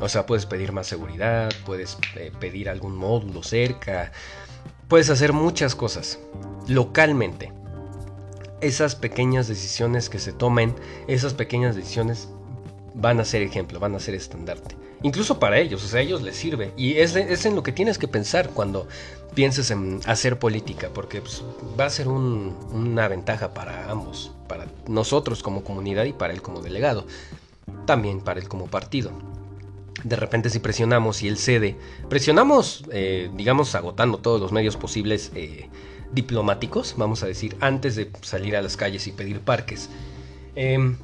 O 0.00 0.08
sea, 0.08 0.26
puedes 0.26 0.44
pedir 0.44 0.72
más 0.72 0.86
seguridad, 0.86 1.50
puedes 1.64 1.96
eh, 2.16 2.32
pedir 2.38 2.68
algún 2.68 2.96
módulo 2.96 3.42
cerca, 3.42 4.12
puedes 4.88 5.08
hacer 5.08 5.32
muchas 5.32 5.74
cosas 5.74 6.18
localmente. 6.68 7.52
Esas 8.60 8.94
pequeñas 8.94 9.48
decisiones 9.48 10.08
que 10.10 10.18
se 10.18 10.32
tomen, 10.32 10.74
esas 11.08 11.34
pequeñas 11.34 11.76
decisiones 11.76 12.28
van 12.94 13.20
a 13.20 13.24
ser 13.24 13.42
ejemplo, 13.42 13.80
van 13.80 13.94
a 13.94 14.00
ser 14.00 14.14
estandarte. 14.14 14.85
Incluso 15.02 15.38
para 15.38 15.58
ellos, 15.58 15.84
o 15.84 15.88
sea, 15.88 16.00
a 16.00 16.02
ellos 16.02 16.22
les 16.22 16.36
sirve. 16.36 16.72
Y 16.76 16.94
es, 16.94 17.14
en 17.16 17.54
lo 17.54 17.62
que 17.62 17.72
tienes 17.72 17.98
que 17.98 18.08
pensar 18.08 18.50
cuando 18.50 18.88
pienses 19.34 19.70
en 19.70 20.00
hacer 20.06 20.38
política, 20.38 20.90
porque 20.92 21.20
pues, 21.20 21.42
va 21.78 21.86
a 21.86 21.90
ser 21.90 22.08
una 22.08 23.06
ventaja 23.08 23.52
para 23.52 23.90
ambos, 23.90 24.32
para 24.48 24.66
nosotros 24.88 25.42
como 25.42 25.62
comunidad 25.62 26.04
y 26.04 26.12
para 26.12 26.32
él 26.32 26.40
como 26.40 26.62
delegado, 26.62 27.06
también 27.84 28.20
para 28.20 28.40
él 28.40 28.48
como 28.48 28.66
partido. 28.66 29.10
De 30.04 30.16
repente 30.16 30.50
si 30.50 30.60
presionamos 30.60 31.22
y 31.22 31.28
él 31.28 31.36
cede, 31.36 31.76
presionamos, 32.08 32.84
eh, 32.90 33.30
digamos, 33.34 33.74
agotando 33.74 34.18
todos 34.18 34.40
los 34.40 34.52
medios 34.52 34.76
posibles 34.76 35.32
eh, 35.34 35.68
diplomáticos, 36.12 36.94
vamos 36.96 37.22
a 37.22 37.26
decir, 37.26 37.56
antes 37.60 37.96
de 37.96 38.10
salir 38.22 38.56
a 38.56 38.62
las 38.62 38.76
calles 38.76 39.06
y 39.06 39.12
pedir 39.12 39.40
parques. 39.40 39.90
Em, 40.54 40.96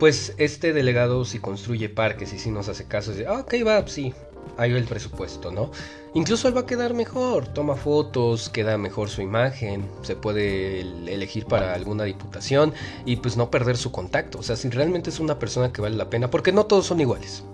pues 0.00 0.34
este 0.38 0.72
delegado 0.72 1.26
si 1.26 1.38
construye 1.38 1.90
parques 1.90 2.32
y 2.32 2.38
si 2.38 2.50
nos 2.50 2.68
hace 2.68 2.86
caso, 2.86 3.12
dice, 3.12 3.26
ah, 3.26 3.40
ok, 3.40 3.54
va, 3.66 3.86
sí, 3.86 4.14
hay 4.56 4.72
el 4.72 4.84
presupuesto, 4.84 5.52
¿no? 5.52 5.70
Incluso 6.14 6.48
él 6.48 6.56
va 6.56 6.62
a 6.62 6.66
quedar 6.66 6.94
mejor, 6.94 7.46
toma 7.48 7.76
fotos, 7.76 8.48
queda 8.48 8.78
mejor 8.78 9.10
su 9.10 9.20
imagen, 9.20 9.86
se 10.00 10.16
puede 10.16 10.80
elegir 10.80 11.44
para 11.44 11.74
alguna 11.74 12.04
diputación 12.04 12.72
y 13.04 13.16
pues 13.16 13.36
no 13.36 13.50
perder 13.50 13.76
su 13.76 13.92
contacto. 13.92 14.38
O 14.38 14.42
sea, 14.42 14.56
si 14.56 14.70
realmente 14.70 15.10
es 15.10 15.20
una 15.20 15.38
persona 15.38 15.70
que 15.70 15.82
vale 15.82 15.96
la 15.96 16.08
pena, 16.08 16.30
porque 16.30 16.50
no 16.50 16.64
todos 16.64 16.86
son 16.86 17.00
iguales. 17.00 17.44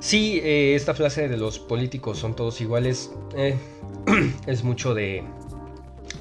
Sí, 0.00 0.40
eh, 0.42 0.74
esta 0.74 0.94
frase 0.94 1.28
de 1.28 1.36
los 1.36 1.58
políticos 1.58 2.18
son 2.18 2.34
todos 2.34 2.60
iguales 2.62 3.10
eh, 3.36 3.56
es 4.46 4.64
mucho 4.64 4.94
de, 4.94 5.22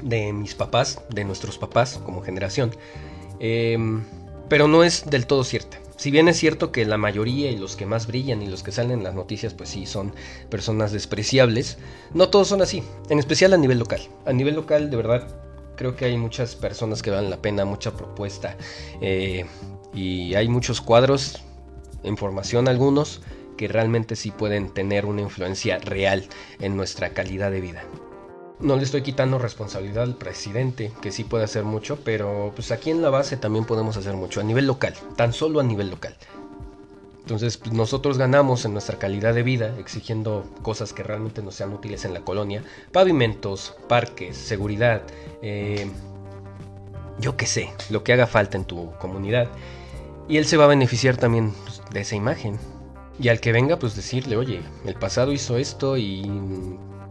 de 0.01 0.33
mis 0.33 0.55
papás, 0.55 1.01
de 1.09 1.23
nuestros 1.23 1.57
papás 1.57 2.01
como 2.03 2.21
generación, 2.21 2.71
em, 3.39 4.03
pero 4.49 4.67
no 4.67 4.83
es 4.83 5.09
del 5.09 5.27
todo 5.27 5.43
cierta 5.43 5.77
si 5.97 6.11
bien 6.11 6.27
es 6.27 6.37
cierto 6.37 6.71
que 6.71 6.85
la 6.85 6.97
mayoría 6.97 7.51
y 7.51 7.57
los 7.57 7.75
que 7.75 7.87
más 7.87 8.05
brillan 8.05 8.43
y 8.43 8.47
los 8.47 8.61
que 8.61 8.71
salen 8.71 8.99
en 8.99 9.03
las 9.03 9.15
noticias, 9.15 9.55
pues 9.55 9.69
sí, 9.69 9.87
son 9.87 10.13
personas 10.49 10.91
despreciables, 10.91 11.79
no 12.13 12.29
todos 12.29 12.47
son 12.47 12.61
así, 12.61 12.83
en 13.09 13.17
especial 13.17 13.53
a 13.53 13.57
nivel 13.57 13.79
local. 13.79 14.01
A 14.25 14.31
nivel 14.31 14.53
local, 14.53 14.91
de 14.91 14.97
verdad, 14.97 15.27
creo 15.75 15.95
que 15.95 16.05
hay 16.05 16.15
muchas 16.15 16.55
personas 16.55 17.01
que 17.01 17.09
valen 17.09 17.31
la 17.31 17.41
pena, 17.41 17.65
mucha 17.65 17.97
propuesta, 17.97 18.55
eh, 19.01 19.45
y 19.91 20.35
hay 20.35 20.47
muchos 20.47 20.81
cuadros, 20.81 21.41
en 22.03 22.15
formación 22.15 22.67
algunos, 22.67 23.21
que 23.57 23.67
realmente 23.67 24.15
sí 24.15 24.29
pueden 24.29 24.69
tener 24.69 25.07
una 25.07 25.21
influencia 25.21 25.79
real 25.79 26.25
en 26.59 26.77
nuestra 26.77 27.09
calidad 27.09 27.49
de 27.49 27.59
vida 27.59 27.83
no 28.59 28.75
le 28.75 28.83
estoy 28.83 29.01
quitando 29.03 29.37
responsabilidad 29.37 30.03
al 30.03 30.15
presidente, 30.15 30.91
que 31.01 31.11
sí 31.11 31.23
puede 31.23 31.43
hacer 31.43 31.63
mucho, 31.63 31.99
pero 32.03 32.51
pues 32.55 32.71
aquí 32.71 32.89
en 32.89 33.01
la 33.01 33.09
base 33.09 33.37
también 33.37 33.65
podemos 33.65 33.97
hacer 33.97 34.15
mucho, 34.15 34.39
a 34.39 34.43
nivel 34.43 34.65
local, 34.65 34.93
tan 35.15 35.33
solo 35.33 35.59
a 35.59 35.63
nivel 35.63 35.89
local. 35.89 36.15
Entonces 37.21 37.57
pues, 37.57 37.73
nosotros 37.73 38.17
ganamos 38.17 38.65
en 38.65 38.73
nuestra 38.73 38.97
calidad 38.97 39.33
de 39.33 39.43
vida 39.43 39.75
exigiendo 39.77 40.45
cosas 40.61 40.93
que 40.93 41.03
realmente 41.03 41.43
nos 41.43 41.55
sean 41.55 41.73
útiles 41.73 42.05
en 42.05 42.13
la 42.13 42.21
colonia, 42.21 42.63
pavimentos, 42.91 43.75
parques, 43.87 44.37
seguridad, 44.37 45.03
eh, 45.41 45.87
yo 47.19 47.35
qué 47.35 47.45
sé, 47.45 47.69
lo 47.89 48.03
que 48.03 48.13
haga 48.13 48.27
falta 48.27 48.57
en 48.57 48.65
tu 48.65 48.91
comunidad. 48.99 49.49
Y 50.29 50.37
él 50.37 50.45
se 50.45 50.57
va 50.57 50.65
a 50.65 50.67
beneficiar 50.67 51.17
también 51.17 51.53
pues, 51.63 51.81
de 51.91 52.01
esa 52.01 52.15
imagen. 52.15 52.57
Y 53.19 53.29
al 53.29 53.39
que 53.39 53.51
venga, 53.51 53.77
pues 53.79 53.95
decirle, 53.95 54.37
oye, 54.37 54.61
el 54.85 54.93
pasado 54.95 55.31
hizo 55.31 55.57
esto 55.57 55.97
y 55.97 56.29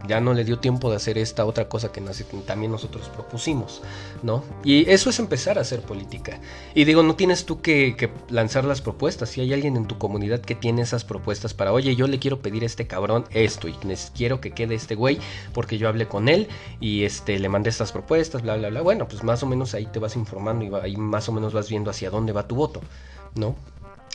ya 0.07 0.21
no 0.21 0.35
le 0.35 0.45
dio 0.45 0.59
tiempo 0.59 0.91
de 0.91 0.97
hacer 0.97 1.19
esta 1.19 1.45
otra 1.45 1.69
cosa 1.69 1.93
que 1.93 2.01
también 2.47 2.73
nosotros 2.73 3.09
propusimos, 3.09 3.83
¿no? 4.23 4.43
Y 4.65 4.89
eso 4.91 5.11
es 5.11 5.19
empezar 5.19 5.59
a 5.59 5.63
hacer 5.63 5.81
política. 5.81 6.41
Y 6.75 6.85
digo, 6.85 7.03
no 7.03 7.17
tienes 7.17 7.47
tú 7.47 7.61
que, 7.61 8.11
lanzar 8.29 8.65
las 8.65 8.81
propuestas. 8.81 9.31
Si 9.31 9.41
hay 9.41 9.53
alguien 9.53 9.77
en 9.77 9.87
tu 9.87 9.99
comunidad 9.99 10.41
que 10.41 10.55
tiene 10.55 10.83
esas 10.83 11.05
propuestas 11.05 11.55
para, 11.55 11.73
oye, 11.73 11.97
yo 11.97 12.07
le 12.07 12.19
quiero 12.19 12.41
pedir 12.41 12.63
a 12.63 12.67
este 12.67 12.87
cabrón 12.87 13.25
esto 13.31 13.69
y 13.69 13.75
quiero 14.15 14.41
que 14.41 14.53
quede 14.53 14.75
este 14.75 14.95
güey 14.95 15.19
porque 15.53 15.79
yo 15.79 15.89
hablé 15.89 16.09
con 16.09 16.29
él 16.29 16.49
y 16.81 17.05
este 17.05 17.39
le 17.39 17.49
mandé 17.49 17.71
estas 17.71 17.93
propuestas, 17.93 18.43
bla, 18.43 18.57
bla, 18.57 18.71
bla. 18.71 18.83
Bueno, 18.83 19.09
pues 19.09 19.23
más 19.23 19.43
o 19.43 19.47
menos 19.47 19.75
ahí 19.75 19.87
te 19.87 19.99
vas 19.99 20.17
informando 20.17 20.65
y 20.65 20.83
ahí 20.83 20.97
más 20.97 21.29
o 21.29 21.33
menos 21.33 21.53
vas 21.53 21.69
viendo 21.69 21.91
hacia 21.91 22.11
dónde 22.11 22.33
va 22.33 22.47
tu 22.47 22.55
voto, 22.55 22.81
¿no? 23.35 23.57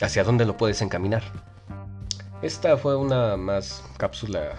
Hacia 0.00 0.24
dónde 0.24 0.44
lo 0.44 0.56
puedes 0.56 0.80
encaminar. 0.82 1.22
Esta 2.42 2.76
fue 2.76 2.96
una 2.96 3.36
más 3.36 3.84
cápsula 3.98 4.56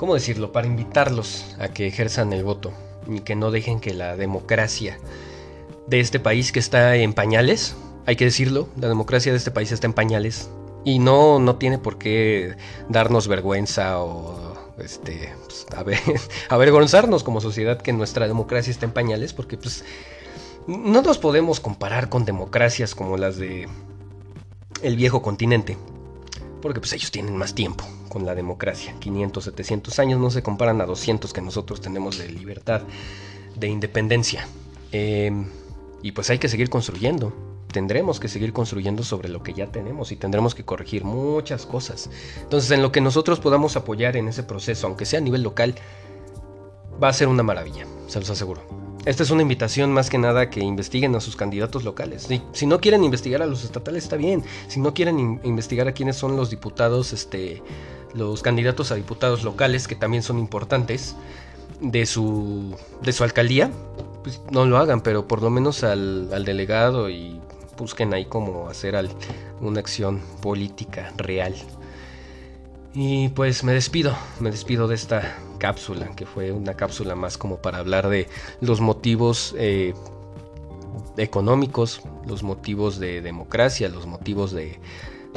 ¿cómo 0.00 0.14
decirlo?, 0.14 0.50
para 0.50 0.66
invitarlos 0.66 1.54
a 1.58 1.68
que 1.68 1.86
ejerzan 1.86 2.32
el 2.32 2.42
voto 2.42 2.72
y 3.06 3.20
que 3.20 3.36
no 3.36 3.50
dejen 3.50 3.80
que 3.80 3.92
la 3.92 4.16
democracia 4.16 4.98
de 5.88 6.00
este 6.00 6.18
país 6.18 6.52
que 6.52 6.58
está 6.58 6.96
en 6.96 7.12
pañales, 7.12 7.76
hay 8.06 8.16
que 8.16 8.24
decirlo, 8.24 8.66
la 8.80 8.88
democracia 8.88 9.30
de 9.30 9.36
este 9.36 9.50
país 9.50 9.72
está 9.72 9.86
en 9.86 9.92
pañales 9.92 10.48
y 10.86 11.00
no, 11.00 11.38
no 11.38 11.56
tiene 11.56 11.76
por 11.76 11.98
qué 11.98 12.56
darnos 12.88 13.28
vergüenza 13.28 14.00
o 14.00 14.54
este, 14.82 15.34
pues, 15.44 15.66
avergonzarnos 16.48 17.22
como 17.22 17.42
sociedad 17.42 17.82
que 17.82 17.92
nuestra 17.92 18.26
democracia 18.26 18.70
está 18.70 18.86
en 18.86 18.92
pañales 18.92 19.34
porque 19.34 19.58
pues 19.58 19.84
no 20.66 21.02
nos 21.02 21.18
podemos 21.18 21.60
comparar 21.60 22.08
con 22.08 22.24
democracias 22.24 22.94
como 22.94 23.18
las 23.18 23.36
de 23.36 23.68
el 24.80 24.96
viejo 24.96 25.20
continente 25.20 25.76
porque 26.60 26.80
pues 26.80 26.92
ellos 26.92 27.10
tienen 27.10 27.36
más 27.36 27.54
tiempo 27.54 27.84
con 28.08 28.26
la 28.26 28.34
democracia. 28.34 28.94
500, 28.98 29.44
700 29.44 29.98
años 29.98 30.20
no 30.20 30.30
se 30.30 30.42
comparan 30.42 30.80
a 30.80 30.86
200 30.86 31.32
que 31.32 31.40
nosotros 31.40 31.80
tenemos 31.80 32.18
de 32.18 32.28
libertad, 32.28 32.82
de 33.56 33.68
independencia. 33.68 34.46
Em, 34.92 35.46
y 36.02 36.12
pues 36.12 36.30
hay 36.30 36.38
que 36.38 36.48
seguir 36.48 36.70
construyendo. 36.70 37.32
Tendremos 37.72 38.18
que 38.18 38.28
seguir 38.28 38.52
construyendo 38.52 39.04
sobre 39.04 39.28
lo 39.28 39.42
que 39.42 39.54
ya 39.54 39.68
tenemos 39.68 40.10
y 40.10 40.16
tendremos 40.16 40.54
que 40.54 40.64
corregir 40.64 41.04
muchas 41.04 41.66
cosas. 41.66 42.10
Entonces, 42.42 42.70
en 42.72 42.82
lo 42.82 42.90
que 42.90 43.00
nosotros 43.00 43.38
podamos 43.38 43.76
apoyar 43.76 44.16
en 44.16 44.26
ese 44.26 44.42
proceso, 44.42 44.88
aunque 44.88 45.06
sea 45.06 45.20
a 45.20 45.22
nivel 45.22 45.42
local, 45.42 45.76
va 47.02 47.08
a 47.08 47.12
ser 47.12 47.28
una 47.28 47.42
maravilla, 47.42 47.86
se 48.06 48.20
los 48.20 48.30
aseguro. 48.30 48.62
Esta 49.06 49.22
es 49.22 49.30
una 49.30 49.40
invitación 49.42 49.92
más 49.92 50.10
que 50.10 50.18
nada 50.18 50.50
que 50.50 50.60
investiguen 50.60 51.14
a 51.16 51.20
sus 51.20 51.34
candidatos 51.34 51.84
locales. 51.84 52.28
Si, 52.52 52.66
no 52.66 52.80
quieren 52.80 53.02
investigar 53.02 53.40
a 53.40 53.46
los 53.46 53.64
estatales, 53.64 54.04
está 54.04 54.16
bien. 54.16 54.44
Si 54.68 54.78
no 54.78 54.92
quieren 54.92 55.40
investigar 55.42 55.88
a 55.88 55.92
quiénes 55.92 56.16
son 56.16 56.36
los 56.36 56.50
diputados, 56.50 57.14
este, 57.14 57.62
los 58.12 58.42
candidatos 58.42 58.92
a 58.92 58.96
diputados 58.96 59.42
locales, 59.42 59.88
que 59.88 59.94
también 59.94 60.22
son 60.22 60.38
importantes, 60.38 61.16
de 61.80 62.04
su, 62.04 62.76
de 63.02 63.12
su 63.12 63.24
alcaldía, 63.24 63.70
pues 64.22 64.42
no 64.50 64.66
lo 64.66 64.76
hagan, 64.76 65.00
pero 65.00 65.26
por 65.26 65.40
lo 65.40 65.48
menos 65.48 65.82
al, 65.82 66.28
al 66.32 66.44
delegado 66.44 67.08
y 67.08 67.40
busquen 67.78 68.12
ahí 68.12 68.26
cómo 68.26 68.68
hacer 68.68 68.94
una 69.62 69.80
acción 69.80 70.20
política 70.42 71.12
real. 71.16 71.54
Y 72.92 73.28
pues 73.30 73.62
me 73.62 73.72
despido, 73.72 74.16
me 74.40 74.50
despido 74.50 74.88
de 74.88 74.96
esta 74.96 75.36
cápsula, 75.58 76.08
que 76.16 76.26
fue 76.26 76.50
una 76.50 76.74
cápsula 76.74 77.14
más 77.14 77.38
como 77.38 77.58
para 77.58 77.78
hablar 77.78 78.08
de 78.08 78.28
los 78.60 78.80
motivos 78.80 79.54
eh, 79.56 79.94
económicos, 81.16 82.02
los 82.26 82.42
motivos 82.42 82.98
de 82.98 83.20
democracia, 83.20 83.88
los 83.88 84.06
motivos 84.06 84.50
de, 84.50 84.80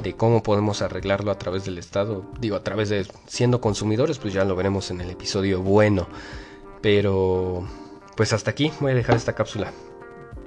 de 0.02 0.16
cómo 0.16 0.42
podemos 0.42 0.82
arreglarlo 0.82 1.30
a 1.30 1.38
través 1.38 1.66
del 1.66 1.78
Estado, 1.78 2.26
digo, 2.39 2.56
a 2.56 2.63
través 2.63 2.89
de 2.89 3.06
siendo 3.28 3.62
consumidores, 3.62 4.18
pues 4.18 4.34
ya 4.34 4.46
lo 4.46 4.56
veremos 4.56 4.89
en 4.89 5.02
el 5.02 5.12
episodio 5.12 5.62
bueno. 5.62 6.08
Pero, 6.82 7.68
pues 8.18 8.34
hasta 8.34 8.52
aquí 8.52 8.72
voy 8.80 8.94
a 8.94 8.96
dejar 8.96 9.16
esta 9.16 9.34
cápsula. 9.34 9.72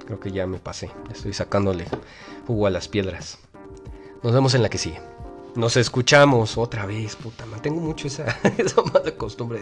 Creo 0.05 0.19
que 0.19 0.31
ya 0.31 0.45
me 0.45 0.59
pasé. 0.59 0.91
Estoy 1.11 1.33
sacándole 1.33 1.85
jugo 2.45 2.67
a 2.67 2.69
las 2.69 2.87
piedras. 2.87 3.39
Nos 4.23 4.33
vemos 4.33 4.53
en 4.53 4.61
la 4.61 4.69
que 4.69 4.77
sigue. 4.77 4.99
Nos 5.55 5.75
escuchamos 5.77 6.57
otra 6.57 6.85
vez, 6.85 7.15
puta 7.15 7.45
madre. 7.45 7.61
Tengo 7.61 7.81
mucho 7.81 8.07
esa, 8.07 8.25
esa 8.57 8.81
mala 8.83 9.11
costumbre, 9.17 9.61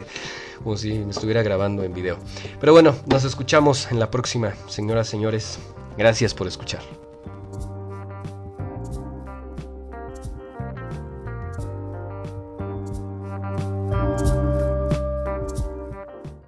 como 0.64 0.78
si 0.78 0.94
me 1.00 1.12
estuviera 1.12 1.42
grabando 1.42 1.84
en 1.84 1.94
video. 1.94 2.18
Pero 2.60 2.74
bueno, 2.74 2.96
nos 3.06 3.24
escuchamos 3.24 3.92
en 3.92 4.00
la 4.00 4.12
próxima, 4.12 4.54
señoras, 4.68 5.08
señores. 5.08 5.60
Gracias 5.98 6.34
por 6.34 6.48
escuchar. 6.48 7.05